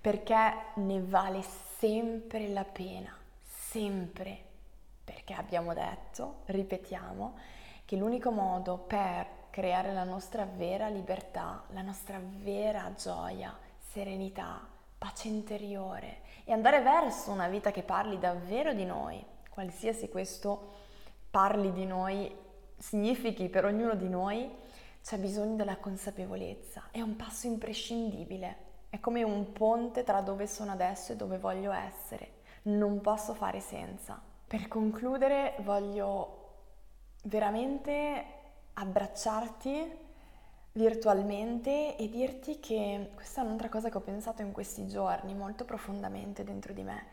Perché 0.00 0.52
ne 0.74 1.00
vale 1.00 1.42
sempre 1.78 2.48
la 2.48 2.64
pena 2.64 3.22
sempre, 3.74 4.38
perché 5.02 5.32
abbiamo 5.32 5.74
detto, 5.74 6.42
ripetiamo, 6.44 7.36
che 7.84 7.96
l'unico 7.96 8.30
modo 8.30 8.78
per 8.78 9.26
creare 9.50 9.92
la 9.92 10.04
nostra 10.04 10.44
vera 10.44 10.86
libertà, 10.86 11.64
la 11.70 11.82
nostra 11.82 12.20
vera 12.22 12.94
gioia, 12.96 13.52
serenità, 13.76 14.64
pace 14.96 15.26
interiore 15.26 16.20
e 16.44 16.52
andare 16.52 16.82
verso 16.82 17.32
una 17.32 17.48
vita 17.48 17.72
che 17.72 17.82
parli 17.82 18.20
davvero 18.20 18.72
di 18.72 18.84
noi, 18.84 19.24
qualsiasi 19.50 20.08
questo 20.08 20.74
parli 21.28 21.72
di 21.72 21.84
noi 21.84 22.32
significhi 22.78 23.48
per 23.48 23.64
ognuno 23.64 23.96
di 23.96 24.08
noi, 24.08 24.48
c'è 25.02 25.18
bisogno 25.18 25.56
della 25.56 25.78
consapevolezza, 25.78 26.90
è 26.92 27.00
un 27.00 27.16
passo 27.16 27.48
imprescindibile, 27.48 28.56
è 28.88 29.00
come 29.00 29.24
un 29.24 29.52
ponte 29.52 30.04
tra 30.04 30.20
dove 30.20 30.46
sono 30.46 30.70
adesso 30.70 31.10
e 31.10 31.16
dove 31.16 31.38
voglio 31.38 31.72
essere 31.72 32.42
non 32.64 33.00
posso 33.00 33.34
fare 33.34 33.60
senza. 33.60 34.20
Per 34.46 34.68
concludere 34.68 35.54
voglio 35.60 36.42
veramente 37.24 38.24
abbracciarti 38.74 40.02
virtualmente 40.72 41.96
e 41.96 42.08
dirti 42.08 42.58
che 42.58 43.10
questa 43.14 43.40
è 43.40 43.44
un'altra 43.44 43.68
cosa 43.68 43.90
che 43.90 43.96
ho 43.96 44.00
pensato 44.00 44.42
in 44.42 44.52
questi 44.52 44.86
giorni 44.88 45.34
molto 45.34 45.64
profondamente 45.64 46.42
dentro 46.44 46.72
di 46.72 46.82
me. 46.82 47.06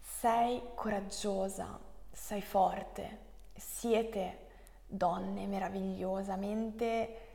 Sei 0.00 0.62
coraggiosa, 0.74 1.78
sei 2.10 2.40
forte, 2.40 3.18
siete 3.54 4.46
donne 4.86 5.46
meravigliosamente 5.46 7.28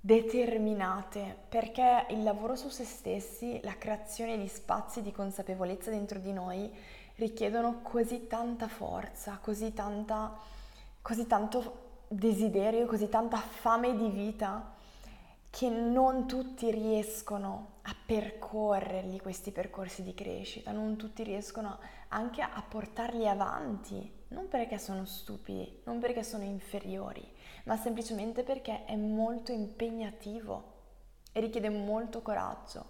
determinate 0.00 1.36
perché 1.48 2.06
il 2.10 2.24
lavoro 2.24 2.56
su 2.56 2.68
se 2.68 2.84
stessi, 2.84 3.60
la 3.62 3.78
creazione 3.78 4.36
di 4.36 4.48
spazi 4.48 5.02
di 5.02 5.12
consapevolezza 5.12 5.90
dentro 5.90 6.18
di 6.18 6.32
noi 6.32 6.72
richiedono 7.22 7.80
così 7.82 8.26
tanta 8.26 8.66
forza, 8.66 9.38
così, 9.40 9.72
tanta, 9.72 10.36
così 11.00 11.26
tanto 11.26 11.90
desiderio, 12.08 12.86
così 12.86 13.08
tanta 13.08 13.36
fame 13.36 13.96
di 13.96 14.08
vita 14.08 14.74
che 15.48 15.68
non 15.68 16.26
tutti 16.26 16.70
riescono 16.70 17.74
a 17.82 17.94
percorrerli 18.06 19.20
questi 19.20 19.52
percorsi 19.52 20.02
di 20.02 20.14
crescita, 20.14 20.72
non 20.72 20.96
tutti 20.96 21.22
riescono 21.22 21.78
anche 22.08 22.42
a 22.42 22.64
portarli 22.66 23.28
avanti, 23.28 24.10
non 24.28 24.48
perché 24.48 24.78
sono 24.78 25.04
stupidi, 25.04 25.82
non 25.84 26.00
perché 26.00 26.24
sono 26.24 26.42
inferiori, 26.42 27.26
ma 27.64 27.76
semplicemente 27.76 28.42
perché 28.42 28.84
è 28.84 28.96
molto 28.96 29.52
impegnativo 29.52 30.70
e 31.32 31.40
richiede 31.40 31.68
molto 31.68 32.20
coraggio. 32.22 32.86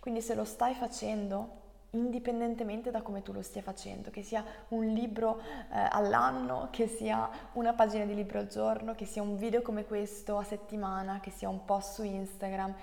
Quindi 0.00 0.22
se 0.22 0.34
lo 0.34 0.44
stai 0.44 0.74
facendo, 0.74 1.64
indipendentemente 1.98 2.90
da 2.90 3.02
come 3.02 3.22
tu 3.22 3.32
lo 3.32 3.42
stia 3.42 3.62
facendo, 3.62 4.10
che 4.10 4.22
sia 4.22 4.44
un 4.68 4.86
libro 4.86 5.40
eh, 5.40 5.88
all'anno, 5.90 6.68
che 6.70 6.86
sia 6.86 7.28
una 7.52 7.72
pagina 7.72 8.04
di 8.04 8.14
libro 8.14 8.38
al 8.38 8.48
giorno, 8.48 8.94
che 8.94 9.04
sia 9.04 9.22
un 9.22 9.36
video 9.36 9.62
come 9.62 9.84
questo 9.84 10.38
a 10.38 10.44
settimana, 10.44 11.20
che 11.20 11.30
sia 11.30 11.48
un 11.48 11.64
post 11.64 11.94
su 11.94 12.02
Instagram, 12.02 12.74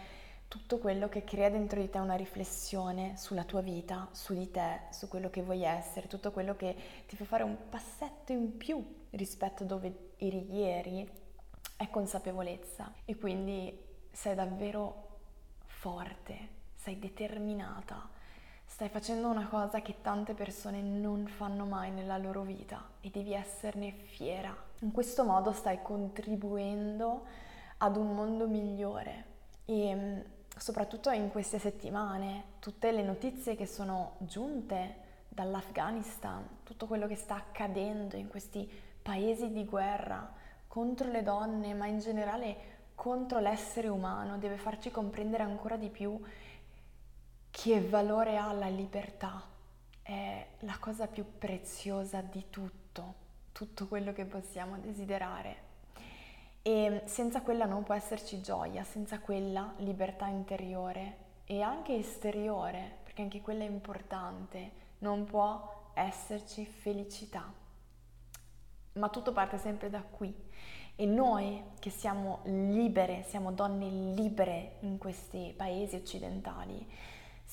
tutto 0.48 0.78
quello 0.78 1.10
che 1.10 1.24
crea 1.24 1.50
dentro 1.50 1.80
di 1.80 1.90
te 1.90 1.98
una 1.98 2.14
riflessione 2.14 3.18
sulla 3.18 3.44
tua 3.44 3.62
vita, 3.62 4.08
su 4.12 4.34
di 4.34 4.52
te, 4.52 4.82
su 4.92 5.08
quello 5.08 5.32
che 5.32 5.42
vuoi 5.42 5.64
essere, 5.64 6.08
tutto 6.08 6.32
quello 6.32 6.56
che 6.56 6.76
ti 7.08 7.16
fa 7.16 7.26
fare 7.26 7.42
un 7.42 7.58
passetto 7.70 8.32
in 8.32 8.56
più 8.56 9.06
rispetto 9.10 9.64
a 9.64 9.66
dove 9.66 10.12
eri 10.18 10.54
ieri, 10.54 11.10
è 11.76 11.90
consapevolezza. 11.90 12.94
E 13.04 13.16
quindi 13.16 13.76
sei 14.12 14.36
davvero 14.36 15.18
forte, 15.66 16.50
sei 16.76 17.00
determinata 17.00 18.13
Stai 18.74 18.90
facendo 18.90 19.28
una 19.28 19.48
cosa 19.50 19.84
che 19.84 20.02
tante 20.02 20.34
persone 20.34 20.82
non 20.82 21.28
fanno 21.28 21.64
mai 21.64 21.92
nella 21.92 22.18
loro 22.18 22.42
vita 22.42 22.84
e 23.02 23.12
devi 23.12 23.32
esserne 23.32 23.92
fiera. 23.92 24.52
In 24.80 24.92
questo 24.92 25.24
modo 25.24 25.52
stai 25.52 25.84
contribuendo 25.84 27.24
ad 27.78 27.98
un 27.98 28.16
mondo 28.16 28.48
migliore 28.48 29.26
e 29.66 29.94
mm, 29.94 30.20
soprattutto 30.58 31.12
in 31.12 31.30
queste 31.30 31.60
settimane 31.60 32.46
tutte 32.58 32.92
le 32.92 33.04
notizie 33.04 33.56
che 33.56 33.68
sono 33.68 34.16
giunte 34.18 34.96
dall'Afghanistan, 35.30 36.44
tutto 36.64 36.88
quello 36.88 37.06
che 37.06 37.16
sta 37.16 37.36
accadendo 37.36 38.16
in 38.16 38.28
questi 38.28 38.68
paesi 39.04 39.52
di 39.52 39.66
guerra 39.66 40.34
contro 40.68 41.12
le 41.12 41.22
donne, 41.22 41.76
ma 41.76 41.86
in 41.86 42.00
generale 42.00 42.72
contro 42.96 43.38
l'essere 43.38 43.88
umano, 43.88 44.40
deve 44.40 44.58
farci 44.58 44.90
comprendere 44.90 45.44
ancora 45.44 45.78
di 45.78 45.90
più 45.90 46.20
che 47.54 47.82
valore 47.82 48.36
ha 48.36 48.52
la 48.52 48.68
libertà. 48.68 49.42
È 50.02 50.48
la 50.60 50.78
cosa 50.80 51.06
più 51.06 51.38
preziosa 51.38 52.20
di 52.22 52.50
tutto, 52.50 53.14
tutto 53.52 53.88
quello 53.88 54.12
che 54.12 54.26
possiamo 54.26 54.80
desiderare. 54.80 55.72
E 56.64 57.04
senza 57.06 57.42
quella 57.42 57.66
non 57.66 57.84
può 57.84 57.94
esserci 57.94 58.42
gioia, 58.42 58.84
senza 58.84 59.20
quella 59.20 59.72
libertà 59.78 60.28
interiore 60.28 61.18
e 61.46 61.62
anche 61.62 61.96
esteriore, 61.96 62.98
perché 63.04 63.22
anche 63.22 63.42
quella 63.42 63.64
è 63.64 63.68
importante, 63.68 64.72
non 65.00 65.24
può 65.24 65.92
esserci 65.94 66.66
felicità. 66.66 67.54
Ma 68.94 69.10
tutto 69.10 69.32
parte 69.32 69.60
sempre 69.60 69.92
da 69.92 70.02
qui. 70.02 70.36
E 70.96 71.06
noi 71.06 71.64
che 71.80 71.92
siamo 71.92 72.40
libere, 72.46 73.24
siamo 73.28 73.52
donne 73.52 73.88
libere 73.90 74.78
in 74.82 74.98
questi 74.98 75.54
paesi 75.56 75.96
occidentali, 75.96 76.86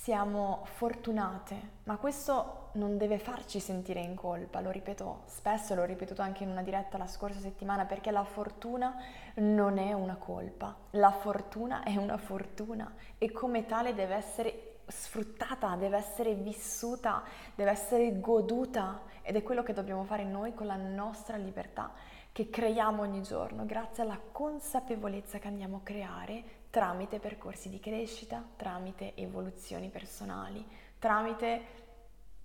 siamo 0.02 0.62
fortunate, 0.64 1.80
ma 1.84 1.98
questo 1.98 2.70
non 2.72 2.96
deve 2.96 3.18
farci 3.18 3.60
sentire 3.60 4.00
in 4.00 4.14
colpa, 4.14 4.62
lo 4.62 4.70
ripeto 4.70 5.24
spesso, 5.26 5.74
l'ho 5.74 5.84
ripetuto 5.84 6.22
anche 6.22 6.42
in 6.42 6.48
una 6.48 6.62
diretta 6.62 6.96
la 6.96 7.06
scorsa 7.06 7.38
settimana, 7.38 7.84
perché 7.84 8.10
la 8.10 8.24
fortuna 8.24 8.96
non 9.34 9.76
è 9.76 9.92
una 9.92 10.16
colpa, 10.16 10.74
la 10.92 11.10
fortuna 11.10 11.82
è 11.82 11.96
una 11.96 12.16
fortuna 12.16 12.94
e 13.18 13.30
come 13.30 13.66
tale 13.66 13.92
deve 13.92 14.14
essere 14.14 14.78
sfruttata, 14.86 15.76
deve 15.76 15.98
essere 15.98 16.32
vissuta, 16.32 17.22
deve 17.54 17.72
essere 17.72 18.20
goduta 18.20 19.02
ed 19.20 19.36
è 19.36 19.42
quello 19.42 19.62
che 19.62 19.74
dobbiamo 19.74 20.04
fare 20.04 20.24
noi 20.24 20.54
con 20.54 20.66
la 20.66 20.76
nostra 20.76 21.36
libertà 21.36 21.92
che 22.32 22.48
creiamo 22.48 23.02
ogni 23.02 23.22
giorno 23.22 23.66
grazie 23.66 24.02
alla 24.02 24.18
consapevolezza 24.32 25.38
che 25.38 25.48
andiamo 25.48 25.76
a 25.76 25.80
creare 25.82 26.59
tramite 26.70 27.18
percorsi 27.18 27.68
di 27.68 27.80
crescita, 27.80 28.42
tramite 28.56 29.14
evoluzioni 29.16 29.88
personali, 29.88 30.64
tramite 30.98 31.78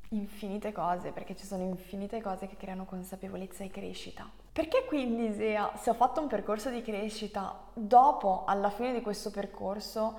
infinite 0.09 0.71
cose, 0.71 1.11
perché 1.11 1.35
ci 1.35 1.45
sono 1.45 1.63
infinite 1.63 2.21
cose 2.21 2.47
che 2.47 2.57
creano 2.57 2.85
consapevolezza 2.85 3.63
e 3.63 3.69
crescita. 3.69 4.29
Perché 4.51 4.85
quindi 4.85 5.33
Sea, 5.33 5.75
se 5.75 5.89
ho 5.89 5.93
fatto 5.93 6.21
un 6.21 6.27
percorso 6.27 6.69
di 6.69 6.81
crescita, 6.81 7.67
dopo, 7.73 8.45
alla 8.45 8.69
fine 8.69 8.93
di 8.93 9.01
questo 9.01 9.29
percorso, 9.29 10.17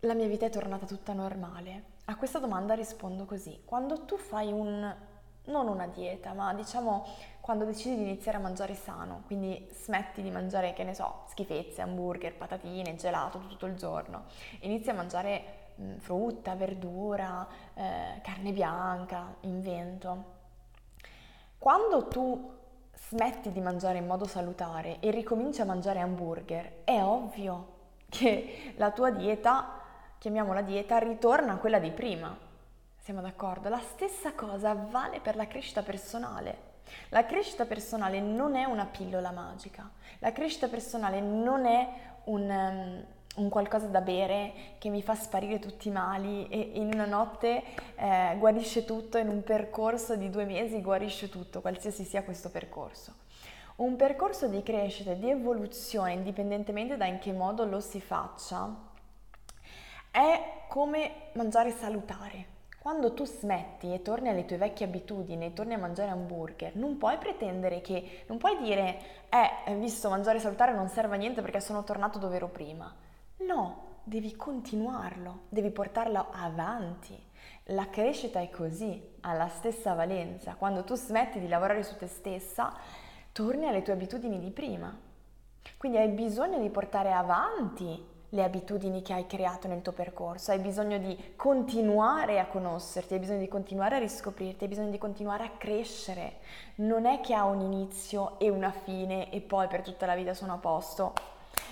la 0.00 0.14
mia 0.14 0.26
vita 0.28 0.46
è 0.46 0.50
tornata 0.50 0.86
tutta 0.86 1.12
normale? 1.12 1.94
A 2.06 2.16
questa 2.16 2.38
domanda 2.38 2.74
rispondo 2.74 3.24
così. 3.24 3.62
Quando 3.64 4.04
tu 4.04 4.16
fai 4.16 4.52
un, 4.52 4.94
non 5.46 5.68
una 5.68 5.86
dieta, 5.86 6.32
ma 6.32 6.54
diciamo 6.54 7.04
quando 7.40 7.64
decidi 7.64 7.96
di 7.96 8.02
iniziare 8.02 8.38
a 8.38 8.40
mangiare 8.40 8.74
sano, 8.74 9.22
quindi 9.26 9.68
smetti 9.72 10.22
di 10.22 10.30
mangiare, 10.30 10.72
che 10.72 10.84
ne 10.84 10.94
so, 10.94 11.24
schifezze, 11.28 11.82
hamburger, 11.82 12.34
patatine, 12.34 12.96
gelato 12.96 13.38
tutto 13.38 13.66
il 13.66 13.76
giorno, 13.76 14.24
inizi 14.60 14.90
a 14.90 14.94
mangiare 14.94 15.44
mh, 15.76 15.96
frutta, 15.98 16.54
verdura, 16.56 17.46
eh, 17.74 18.20
carne 18.22 18.52
bianca, 18.52 19.36
invento. 19.42 20.34
Quando 21.58 22.08
tu 22.08 22.54
smetti 23.08 23.52
di 23.52 23.60
mangiare 23.60 23.98
in 23.98 24.06
modo 24.06 24.24
salutare 24.24 24.98
e 25.00 25.10
ricominci 25.10 25.60
a 25.60 25.64
mangiare 25.64 26.00
hamburger, 26.00 26.82
è 26.84 27.00
ovvio 27.02 27.74
che 28.08 28.72
la 28.76 28.90
tua 28.90 29.10
dieta, 29.10 29.80
chiamiamola 30.18 30.62
dieta, 30.62 30.98
ritorna 30.98 31.52
a 31.52 31.56
quella 31.58 31.78
di 31.78 31.90
prima. 31.92 32.45
Siamo 33.06 33.20
d'accordo? 33.20 33.68
La 33.68 33.78
stessa 33.78 34.32
cosa 34.32 34.74
vale 34.74 35.20
per 35.20 35.36
la 35.36 35.46
crescita 35.46 35.84
personale. 35.84 36.74
La 37.10 37.24
crescita 37.24 37.64
personale 37.64 38.18
non 38.18 38.56
è 38.56 38.64
una 38.64 38.84
pillola 38.84 39.30
magica, 39.30 39.88
la 40.18 40.32
crescita 40.32 40.66
personale 40.66 41.20
non 41.20 41.66
è 41.66 41.88
un, 42.24 42.50
um, 42.50 43.04
un 43.44 43.48
qualcosa 43.48 43.86
da 43.86 44.00
bere 44.00 44.74
che 44.78 44.88
mi 44.88 45.02
fa 45.02 45.14
sparire 45.14 45.60
tutti 45.60 45.86
i 45.86 45.92
mali 45.92 46.48
e 46.48 46.58
in 46.74 46.90
una 46.92 47.04
notte 47.04 47.62
eh, 47.94 48.34
guarisce 48.38 48.84
tutto, 48.84 49.18
in 49.18 49.28
un 49.28 49.44
percorso 49.44 50.16
di 50.16 50.28
due 50.28 50.44
mesi 50.44 50.82
guarisce 50.82 51.28
tutto, 51.28 51.60
qualsiasi 51.60 52.02
sia 52.02 52.24
questo 52.24 52.50
percorso. 52.50 53.14
Un 53.76 53.94
percorso 53.94 54.48
di 54.48 54.64
crescita 54.64 55.12
e 55.12 55.18
di 55.20 55.30
evoluzione, 55.30 56.12
indipendentemente 56.12 56.96
da 56.96 57.06
in 57.06 57.20
che 57.20 57.30
modo 57.30 57.64
lo 57.66 57.78
si 57.78 58.00
faccia, 58.00 58.68
è 60.10 60.64
come 60.66 61.30
mangiare 61.34 61.70
salutare. 61.70 62.55
Quando 62.86 63.14
tu 63.14 63.24
smetti 63.24 63.92
e 63.92 64.00
torni 64.00 64.28
alle 64.28 64.44
tue 64.44 64.58
vecchie 64.58 64.86
abitudini 64.86 65.46
e 65.46 65.52
torni 65.52 65.74
a 65.74 65.76
mangiare 65.76 66.12
hamburger, 66.12 66.76
non 66.76 66.98
puoi 66.98 67.18
pretendere 67.18 67.80
che, 67.80 68.22
non 68.28 68.38
puoi 68.38 68.56
dire, 68.58 69.26
eh, 69.28 69.74
visto 69.74 70.08
mangiare 70.08 70.38
salutare 70.38 70.72
non 70.72 70.88
serve 70.88 71.16
a 71.16 71.18
niente 71.18 71.42
perché 71.42 71.58
sono 71.58 71.82
tornato 71.82 72.20
dove 72.20 72.36
ero 72.36 72.46
prima. 72.46 72.94
No, 73.38 74.02
devi 74.04 74.36
continuarlo, 74.36 75.46
devi 75.48 75.72
portarlo 75.72 76.28
avanti. 76.30 77.20
La 77.70 77.90
crescita 77.90 78.38
è 78.38 78.50
così, 78.50 79.16
ha 79.22 79.32
la 79.32 79.48
stessa 79.48 79.94
valenza. 79.94 80.54
Quando 80.54 80.84
tu 80.84 80.94
smetti 80.94 81.40
di 81.40 81.48
lavorare 81.48 81.82
su 81.82 81.96
te 81.96 82.06
stessa, 82.06 82.72
torni 83.32 83.66
alle 83.66 83.82
tue 83.82 83.94
abitudini 83.94 84.38
di 84.38 84.52
prima. 84.52 84.96
Quindi 85.76 85.98
hai 85.98 86.10
bisogno 86.10 86.60
di 86.60 86.70
portare 86.70 87.10
avanti 87.10 88.14
le 88.36 88.44
abitudini 88.44 89.02
che 89.02 89.14
hai 89.14 89.26
creato 89.26 89.66
nel 89.66 89.82
tuo 89.82 89.92
percorso, 89.92 90.52
hai 90.52 90.58
bisogno 90.58 90.98
di 90.98 91.32
continuare 91.34 92.38
a 92.38 92.46
conoscerti, 92.46 93.14
hai 93.14 93.18
bisogno 93.18 93.40
di 93.40 93.48
continuare 93.48 93.96
a 93.96 93.98
riscoprirti, 93.98 94.64
hai 94.64 94.68
bisogno 94.68 94.90
di 94.90 94.98
continuare 94.98 95.44
a 95.44 95.50
crescere. 95.56 96.34
Non 96.76 97.06
è 97.06 97.20
che 97.20 97.34
ha 97.34 97.44
un 97.44 97.62
inizio 97.62 98.38
e 98.38 98.50
una 98.50 98.70
fine 98.70 99.32
e 99.32 99.40
poi 99.40 99.66
per 99.66 99.80
tutta 99.80 100.06
la 100.06 100.14
vita 100.14 100.34
sono 100.34 100.52
a 100.52 100.58
posto, 100.58 101.14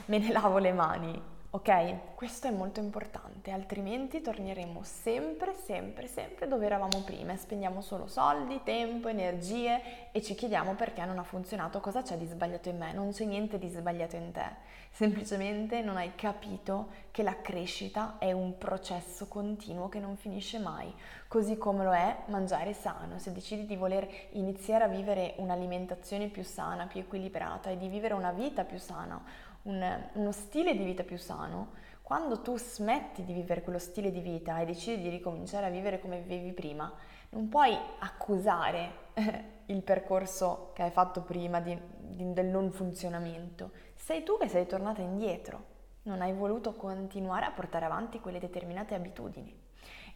me 0.07 0.19
ne 0.19 0.33
lavo 0.33 0.59
le 0.59 0.73
mani. 0.73 1.33
Ok? 1.51 2.17
Questo 2.17 2.49
è 2.49 2.51
molto 2.51 2.81
importante, 2.81 3.53
altrimenti 3.53 4.21
torneremo 4.21 4.81
sempre, 4.83 5.55
sempre, 5.55 6.09
sempre 6.09 6.49
dove 6.49 6.67
eravamo 6.67 7.03
prima 7.05 7.33
e 7.33 7.37
spendiamo 7.37 7.81
solo 7.81 8.09
soldi, 8.09 8.63
tempo, 8.65 9.07
energie 9.07 10.11
e 10.11 10.21
ci 10.21 10.35
chiediamo 10.35 10.75
perché 10.75 11.05
non 11.05 11.21
ha 11.21 11.23
funzionato, 11.23 11.79
cosa 11.79 12.03
c'è 12.03 12.17
di 12.17 12.27
sbagliato 12.27 12.71
in 12.71 12.79
me. 12.79 12.93
Non 12.93 13.13
c'è 13.13 13.25
niente 13.25 13.61
di 13.61 13.69
sbagliato 13.69 14.17
in 14.17 14.33
te, 14.33 14.51
semplicemente 14.95 15.83
non 15.83 15.97
hai 15.97 16.15
capito 16.15 16.91
che 17.11 17.25
la 17.25 17.41
crescita 17.41 18.15
è 18.19 18.31
un 18.31 18.57
processo 18.59 19.27
continuo 19.27 19.89
che 19.89 19.99
non 19.99 20.17
finisce 20.17 20.61
mai, 20.61 20.95
così 21.27 21.59
come 21.59 21.83
lo 21.83 21.93
è 21.93 22.23
mangiare 22.27 22.73
sano. 22.75 23.19
Se 23.19 23.33
decidi 23.33 23.67
di 23.67 23.75
voler 23.75 24.09
iniziare 24.35 24.85
a 24.85 24.89
vivere 24.89 25.35
un'alimentazione 25.39 26.29
più 26.29 26.45
sana, 26.45 26.87
più 26.87 27.01
equilibrata 27.01 27.71
e 27.71 27.77
di 27.77 27.89
vivere 27.89 28.15
una 28.15 28.31
vita 28.31 28.63
più 28.63 28.79
sana, 28.79 29.21
un, 29.63 30.09
uno 30.13 30.33
stile 30.33 30.77
di 30.77 30.85
vita 30.85 31.03
più 31.03 31.19
sano, 31.19 31.73
quando 32.01 32.41
tu 32.41 32.57
smetti 32.57 33.25
di 33.25 33.33
vivere 33.33 33.63
quello 33.63 33.81
stile 33.81 34.13
di 34.13 34.21
vita 34.21 34.61
e 34.61 34.65
decidi 34.65 35.03
di 35.03 35.09
ricominciare 35.09 35.67
a 35.67 35.71
vivere 35.71 35.99
come 35.99 36.21
vivevi 36.21 36.53
prima, 36.53 36.93
non 37.31 37.49
puoi 37.49 37.77
accusare 37.99 38.93
il 39.67 39.83
percorso 39.83 40.71
che 40.73 40.83
hai 40.83 40.91
fatto 40.91 41.23
prima 41.23 41.61
di, 41.61 41.77
di, 41.99 42.33
del 42.33 42.47
non 42.47 42.71
funzionamento. 42.71 43.73
Sei 44.05 44.23
tu 44.23 44.37
che 44.37 44.51
sei 44.51 44.67
tornata 44.67 45.01
indietro, 45.01 45.65
non 46.03 46.21
hai 46.21 46.35
voluto 46.35 46.75
continuare 46.75 47.47
a 47.47 47.53
portare 47.53 47.87
avanti 47.87 48.21
quelle 48.21 48.39
determinate 48.39 48.95
abitudini 48.95 49.59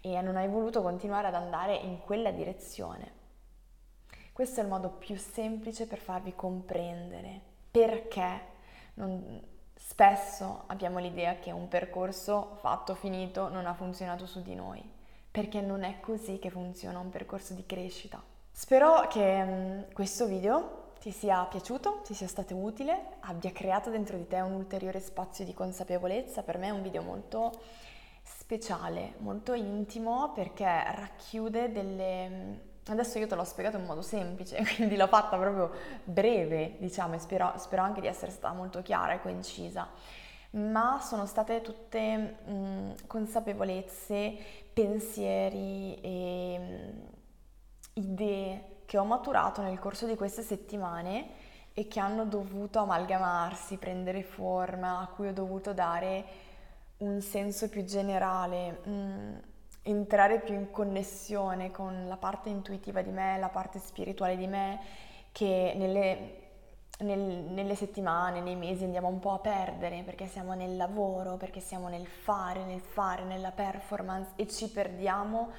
e 0.03 0.21
non 0.21 0.37
hai 0.37 0.47
voluto 0.47 0.83
continuare 0.83 1.29
ad 1.29 1.35
andare 1.35 1.75
in 1.75 1.99
quella 2.01 2.31
direzione. 2.31 3.13
Questo 4.35 4.61
è 4.61 4.63
il 4.63 4.69
modo 4.69 4.91
più 4.91 5.17
semplice 5.17 5.87
per 5.87 6.01
farvi 6.01 6.35
comprendere 6.35 7.41
perché 7.71 8.41
non, 8.97 9.43
spesso 9.75 10.65
abbiamo 10.67 10.99
l'idea 10.99 11.37
che 11.37 11.51
un 11.51 11.67
percorso 11.69 12.57
fatto, 12.61 12.95
finito, 12.95 13.49
non 13.49 13.65
ha 13.65 13.73
funzionato 13.73 14.27
su 14.27 14.43
di 14.43 14.55
noi, 14.55 14.85
perché 15.31 15.63
non 15.63 15.83
è 15.83 15.99
così 16.01 16.39
che 16.39 16.51
funziona 16.51 16.99
un 16.99 17.09
percorso 17.09 17.55
di 17.55 17.65
crescita. 17.65 18.23
Spero 18.53 19.07
che 19.09 19.43
um, 19.47 19.93
questo 19.95 20.27
video 20.27 20.88
ti 21.01 21.13
sia 21.13 21.45
piaciuto, 21.45 22.01
ti 22.05 22.15
sia 22.15 22.27
stato 22.27 22.57
utile, 22.57 23.17
abbia 23.21 23.53
creato 23.53 23.91
dentro 23.91 24.17
di 24.17 24.27
te 24.27 24.41
un 24.41 24.53
ulteriore 24.53 25.01
spazio 25.01 25.45
di 25.45 25.55
consapevolezza. 25.55 26.43
Per 26.43 26.59
me 26.59 26.69
è 26.69 26.71
un 26.71 26.83
video 26.83 27.03
molto 27.03 27.53
speciale, 28.23 29.15
molto 29.19 29.55
intimo 29.55 30.33
perché 30.33 30.65
racchiude 30.65 31.73
delle 31.73 32.67
Adesso 32.89 33.19
io 33.19 33.27
te 33.27 33.35
l'ho 33.35 33.45
spiegato 33.45 33.77
in 33.77 33.85
modo 33.85 34.01
semplice, 34.01 34.65
quindi 34.75 34.97
l'ho 34.97 35.07
fatta 35.09 35.37
proprio 35.37 35.71
breve, 36.05 36.77
diciamo, 36.79 37.15
e 37.15 37.19
spero, 37.19 37.53
spero 37.59 37.83
anche 37.83 38.01
di 38.01 38.07
essere 38.07 38.31
stata 38.31 38.55
molto 38.55 38.81
chiara 38.81 39.13
e 39.13 39.21
concisa. 39.21 39.89
Ma 40.53 40.99
sono 41.03 41.27
state 41.27 41.61
tutte 41.61 42.17
mh, 42.17 43.07
consapevolezze, 43.07 44.35
pensieri 44.73 46.01
e 46.01 46.59
mh, 46.59 48.01
idee 48.01 48.78
che 48.89 48.97
ho 48.97 49.05
maturato 49.05 49.61
nel 49.61 49.79
corso 49.79 50.07
di 50.07 50.17
queste 50.17 50.41
settimane 50.41 51.29
e 51.75 51.89
che 51.89 52.01
hanno 52.01 52.25
dovuto 52.25 52.79
amalgamarsi, 52.79 53.77
prendere 53.77 54.23
forma, 54.23 55.01
a 55.01 55.09
cui 55.09 55.29
ho 55.29 55.33
dovuto 55.35 55.75
dare 55.75 56.25
un 56.99 57.21
senso 57.21 57.69
più 57.69 57.85
generale. 57.85 58.81
Mh, 58.83 59.41
entrare 59.83 60.41
più 60.41 60.55
in 60.55 60.71
connessione 60.71 61.71
con 61.71 62.07
la 62.09 62.17
parte 62.17 62.49
intuitiva 62.49 63.03
di 63.03 63.11
me, 63.11 63.37
la 63.39 63.51
parte 63.51 63.79
spirituale 63.79 64.39
di 64.39 64.47
me, 64.47 64.81
che 65.33 65.75
nelle, 65.77 66.33
nel, 67.01 67.19
nelle 67.19 67.75
settimane, 67.75 68.41
nei 68.41 68.57
mesi 68.57 68.85
andiamo 68.85 69.09
un 69.09 69.19
po' 69.19 69.33
a 69.33 69.39
perdere 69.39 70.01
perché 70.03 70.27
siamo 70.27 70.55
nel 70.55 70.79
lavoro, 70.79 71.37
perché 71.37 71.61
siamo 71.61 71.89
nel 71.89 72.07
fare, 72.07 72.65
nel 72.65 72.81
fare, 72.81 73.25
nella 73.25 73.51
performance 73.51 74.31
e 74.37 74.49
ci 74.49 74.71
perdiamo 74.71 75.51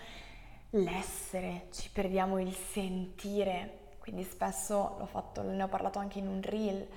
l'essere, 0.71 1.67
ci 1.71 1.89
perdiamo 1.91 2.39
il 2.39 2.53
sentire. 2.53 3.77
Quindi 3.99 4.23
spesso 4.23 4.95
l'ho 4.97 5.05
fatto, 5.05 5.41
ne 5.41 5.61
ho 5.61 5.67
parlato 5.67 5.99
anche 5.99 6.19
in 6.19 6.27
un 6.27 6.41
reel 6.41 6.87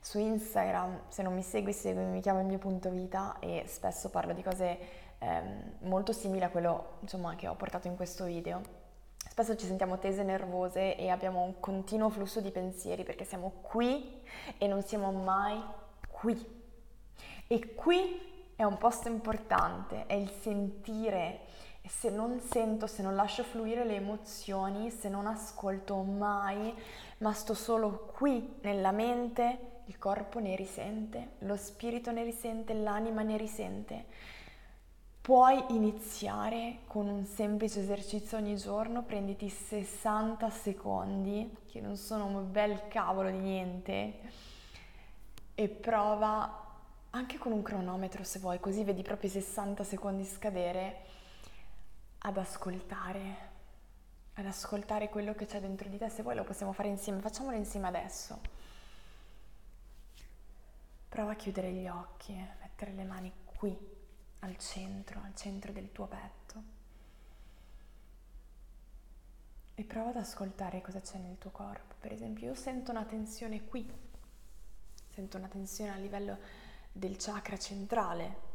su 0.00 0.18
Instagram, 0.18 1.02
se 1.08 1.22
non 1.22 1.34
mi 1.34 1.42
segui, 1.42 1.72
segui, 1.72 2.02
mi 2.04 2.20
chiamo 2.20 2.40
il 2.40 2.46
mio 2.46 2.58
punto 2.58 2.90
vita 2.90 3.36
e 3.38 3.64
spesso 3.66 4.10
parlo 4.10 4.32
di 4.32 4.42
cose 4.42 4.78
ehm, 5.18 5.74
molto 5.82 6.12
simili 6.12 6.42
a 6.42 6.50
quello 6.50 6.98
insomma, 7.00 7.36
che 7.36 7.46
ho 7.46 7.54
portato 7.54 7.86
in 7.86 7.96
questo 7.96 8.24
video. 8.24 8.80
Spesso 9.16 9.56
ci 9.56 9.66
sentiamo 9.66 9.98
tese, 9.98 10.24
nervose 10.24 10.96
e 10.96 11.08
abbiamo 11.08 11.42
un 11.42 11.58
continuo 11.60 12.10
flusso 12.10 12.40
di 12.40 12.50
pensieri 12.50 13.04
perché 13.04 13.24
siamo 13.24 13.52
qui 13.62 14.22
e 14.58 14.66
non 14.66 14.82
siamo 14.82 15.10
mai 15.12 15.62
qui. 16.08 16.60
E 17.46 17.74
qui 17.74 18.50
è 18.56 18.64
un 18.64 18.76
posto 18.78 19.08
importante, 19.08 20.06
è 20.06 20.14
il 20.14 20.30
sentire. 20.40 21.40
E 21.84 21.88
se 21.88 22.10
non 22.10 22.40
sento, 22.40 22.86
se 22.86 23.02
non 23.02 23.16
lascio 23.16 23.42
fluire 23.42 23.84
le 23.84 23.96
emozioni, 23.96 24.90
se 24.90 25.08
non 25.08 25.26
ascolto 25.26 25.96
mai, 25.96 26.72
ma 27.18 27.32
sto 27.32 27.54
solo 27.54 28.06
qui 28.16 28.58
nella 28.62 28.92
mente, 28.92 29.70
il 29.86 29.98
corpo 29.98 30.38
ne 30.38 30.54
risente, 30.54 31.32
lo 31.40 31.56
spirito 31.56 32.12
ne 32.12 32.22
risente, 32.22 32.72
l'anima 32.72 33.22
ne 33.22 33.36
risente. 33.36 34.04
Puoi 35.20 35.64
iniziare 35.70 36.78
con 36.86 37.08
un 37.08 37.24
semplice 37.24 37.80
esercizio 37.80 38.38
ogni 38.38 38.56
giorno, 38.56 39.02
prenditi 39.02 39.48
60 39.48 40.50
secondi, 40.50 41.58
che 41.66 41.80
non 41.80 41.96
sono 41.96 42.26
un 42.26 42.50
bel 42.50 42.88
cavolo 42.88 43.30
di 43.30 43.38
niente, 43.38 44.20
e 45.54 45.68
prova 45.68 46.60
anche 47.10 47.38
con 47.38 47.52
un 47.52 47.62
cronometro 47.62 48.24
se 48.24 48.38
vuoi, 48.38 48.58
così 48.58 48.84
vedi 48.84 49.02
proprio 49.02 49.28
i 49.28 49.32
60 49.32 49.84
secondi 49.84 50.24
scadere, 50.24 50.96
ad 52.24 52.36
ascoltare, 52.36 53.50
ad 54.34 54.46
ascoltare 54.46 55.08
quello 55.08 55.34
che 55.34 55.46
c'è 55.46 55.60
dentro 55.60 55.88
di 55.88 55.98
te. 55.98 56.08
Se 56.08 56.22
vuoi 56.22 56.34
lo 56.34 56.44
possiamo 56.44 56.72
fare 56.72 56.88
insieme, 56.88 57.20
facciamolo 57.20 57.56
insieme 57.56 57.88
adesso. 57.88 58.40
Prova 61.08 61.32
a 61.32 61.36
chiudere 61.36 61.72
gli 61.72 61.88
occhi, 61.88 62.32
mettere 62.60 62.92
le 62.92 63.04
mani 63.04 63.32
qui 63.44 63.76
al 64.40 64.56
centro, 64.56 65.20
al 65.22 65.34
centro 65.34 65.72
del 65.72 65.92
tuo 65.92 66.06
petto. 66.06 66.62
E 69.74 69.84
prova 69.84 70.10
ad 70.10 70.16
ascoltare 70.16 70.80
cosa 70.80 71.00
c'è 71.00 71.18
nel 71.18 71.38
tuo 71.38 71.50
corpo. 71.50 71.94
Per 71.98 72.12
esempio, 72.12 72.46
io 72.46 72.54
sento 72.54 72.90
una 72.90 73.04
tensione 73.04 73.64
qui, 73.64 73.90
sento 75.08 75.36
una 75.36 75.48
tensione 75.48 75.92
a 75.92 75.96
livello 75.96 76.38
del 76.92 77.16
chakra 77.16 77.58
centrale. 77.58 78.50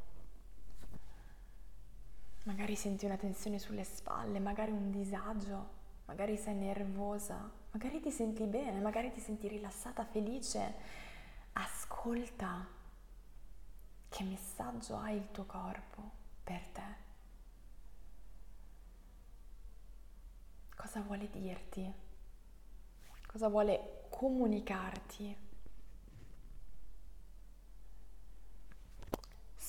Magari 2.47 2.77
senti 2.77 3.03
una 3.03 3.17
tensione 3.17 3.59
sulle 3.59 3.83
spalle, 3.83 4.39
magari 4.39 4.71
un 4.71 4.89
disagio, 4.89 5.67
magari 6.05 6.37
sei 6.37 6.55
nervosa, 6.55 7.51
magari 7.71 7.99
ti 7.99 8.09
senti 8.09 8.45
bene, 8.45 8.79
magari 8.79 9.11
ti 9.11 9.19
senti 9.19 9.49
rilassata, 9.49 10.05
felice. 10.05 10.75
Ascolta 11.51 12.65
che 14.07 14.23
messaggio 14.23 14.95
ha 14.95 15.11
il 15.11 15.29
tuo 15.31 15.43
corpo 15.43 16.09
per 16.41 16.65
te? 16.67 16.95
Cosa 20.73 21.01
vuole 21.01 21.29
dirti? 21.29 21.93
Cosa 23.25 23.49
vuole 23.49 24.05
comunicarti? 24.09 25.46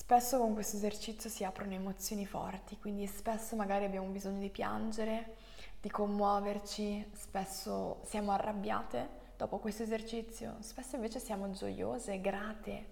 Spesso 0.09 0.39
con 0.39 0.55
questo 0.55 0.75
esercizio 0.75 1.29
si 1.29 1.43
aprono 1.43 1.73
emozioni 1.73 2.25
forti, 2.25 2.79
quindi 2.79 3.05
spesso 3.05 3.55
magari 3.55 3.85
abbiamo 3.85 4.07
bisogno 4.07 4.39
di 4.39 4.49
piangere, 4.49 5.35
di 5.79 5.87
commuoverci, 5.87 7.11
spesso 7.13 7.99
siamo 8.05 8.31
arrabbiate 8.31 9.07
dopo 9.37 9.59
questo 9.59 9.83
esercizio, 9.83 10.55
spesso 10.61 10.95
invece 10.95 11.19
siamo 11.19 11.51
gioiose, 11.51 12.19
grate, 12.21 12.85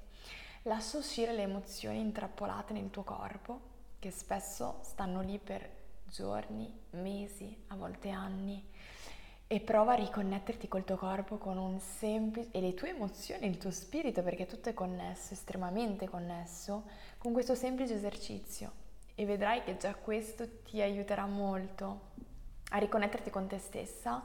Lascia 0.66 1.00
uscire 1.00 1.34
le 1.34 1.42
emozioni 1.42 2.00
intrappolate 2.00 2.74
nel 2.74 2.92
tuo 2.92 3.02
corpo, 3.02 3.62
che 3.98 4.12
spesso 4.12 4.78
stanno 4.82 5.22
lì 5.22 5.40
per 5.40 5.68
giorni, 6.04 6.72
mesi, 6.92 7.64
a 7.70 7.76
volte 7.76 8.12
anni, 8.12 8.64
e 9.48 9.62
prova 9.62 9.94
a 9.94 9.96
riconnetterti 9.96 10.68
col 10.68 10.84
tuo 10.84 10.98
corpo 10.98 11.38
con 11.38 11.58
un 11.58 11.80
semplice 11.80 12.50
e 12.52 12.60
le 12.60 12.74
tue 12.74 12.90
emozioni, 12.90 13.48
il 13.48 13.58
tuo 13.58 13.72
spirito, 13.72 14.22
perché 14.22 14.46
tutto 14.46 14.70
è 14.70 14.74
connesso, 14.74 15.34
estremamente 15.34 16.10
connesso, 16.10 16.84
con 17.18 17.32
questo 17.32 17.56
semplice 17.56 17.94
esercizio. 17.94 18.86
E 19.16 19.26
vedrai 19.26 19.64
che 19.64 19.78
già 19.78 19.96
questo 19.96 20.62
ti 20.64 20.82
aiuterà 20.82 21.26
molto 21.26 22.02
a 22.72 22.78
riconnetterti 22.78 23.30
con 23.30 23.48
te 23.48 23.58
stessa 23.58 24.22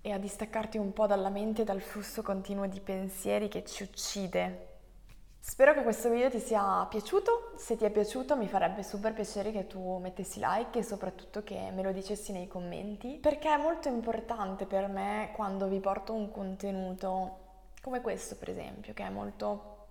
e 0.00 0.10
a 0.10 0.18
distaccarti 0.18 0.76
un 0.76 0.92
po' 0.92 1.06
dalla 1.06 1.30
mente 1.30 1.62
e 1.62 1.64
dal 1.64 1.80
flusso 1.80 2.22
continuo 2.22 2.66
di 2.66 2.80
pensieri 2.80 3.48
che 3.48 3.64
ci 3.64 3.84
uccide 3.84 4.73
Spero 5.46 5.74
che 5.74 5.82
questo 5.82 6.08
video 6.08 6.30
ti 6.30 6.40
sia 6.40 6.86
piaciuto, 6.88 7.52
se 7.56 7.76
ti 7.76 7.84
è 7.84 7.90
piaciuto 7.90 8.34
mi 8.34 8.48
farebbe 8.48 8.82
super 8.82 9.12
piacere 9.12 9.52
che 9.52 9.66
tu 9.66 9.98
mettessi 9.98 10.40
like 10.42 10.78
e 10.78 10.82
soprattutto 10.82 11.42
che 11.44 11.70
me 11.70 11.82
lo 11.82 11.92
dicessi 11.92 12.32
nei 12.32 12.48
commenti 12.48 13.18
perché 13.20 13.52
è 13.52 13.58
molto 13.58 13.88
importante 13.88 14.64
per 14.64 14.88
me 14.88 15.32
quando 15.34 15.68
vi 15.68 15.80
porto 15.80 16.14
un 16.14 16.30
contenuto 16.30 17.40
come 17.82 18.00
questo 18.00 18.36
per 18.36 18.48
esempio 18.48 18.94
che 18.94 19.04
è 19.04 19.10
molto 19.10 19.88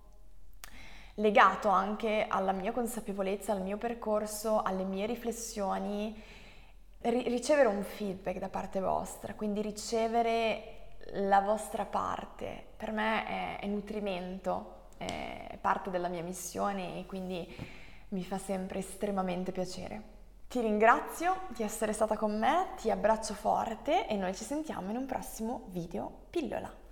legato 1.14 1.68
anche 1.68 2.26
alla 2.28 2.52
mia 2.52 2.72
consapevolezza, 2.72 3.52
al 3.52 3.62
mio 3.62 3.76
percorso, 3.76 4.60
alle 4.60 4.82
mie 4.82 5.06
riflessioni, 5.06 6.20
ri- 7.02 7.28
ricevere 7.28 7.68
un 7.68 7.84
feedback 7.84 8.38
da 8.38 8.48
parte 8.48 8.80
vostra, 8.80 9.34
quindi 9.34 9.62
ricevere 9.62 10.96
la 11.12 11.40
vostra 11.40 11.84
parte 11.84 12.70
per 12.76 12.90
me 12.90 13.24
è, 13.24 13.60
è 13.60 13.66
nutrimento 13.68 14.73
è 15.06 15.58
parte 15.60 15.90
della 15.90 16.08
mia 16.08 16.22
missione 16.22 16.98
e 16.98 17.06
quindi 17.06 17.46
mi 18.08 18.24
fa 18.24 18.38
sempre 18.38 18.80
estremamente 18.80 19.52
piacere. 19.52 20.12
Ti 20.48 20.60
ringrazio 20.60 21.42
di 21.48 21.62
essere 21.62 21.92
stata 21.92 22.16
con 22.16 22.38
me, 22.38 22.74
ti 22.76 22.90
abbraccio 22.90 23.34
forte 23.34 24.06
e 24.06 24.16
noi 24.16 24.34
ci 24.34 24.44
sentiamo 24.44 24.90
in 24.90 24.96
un 24.96 25.06
prossimo 25.06 25.64
video 25.70 26.26
pillola. 26.30 26.83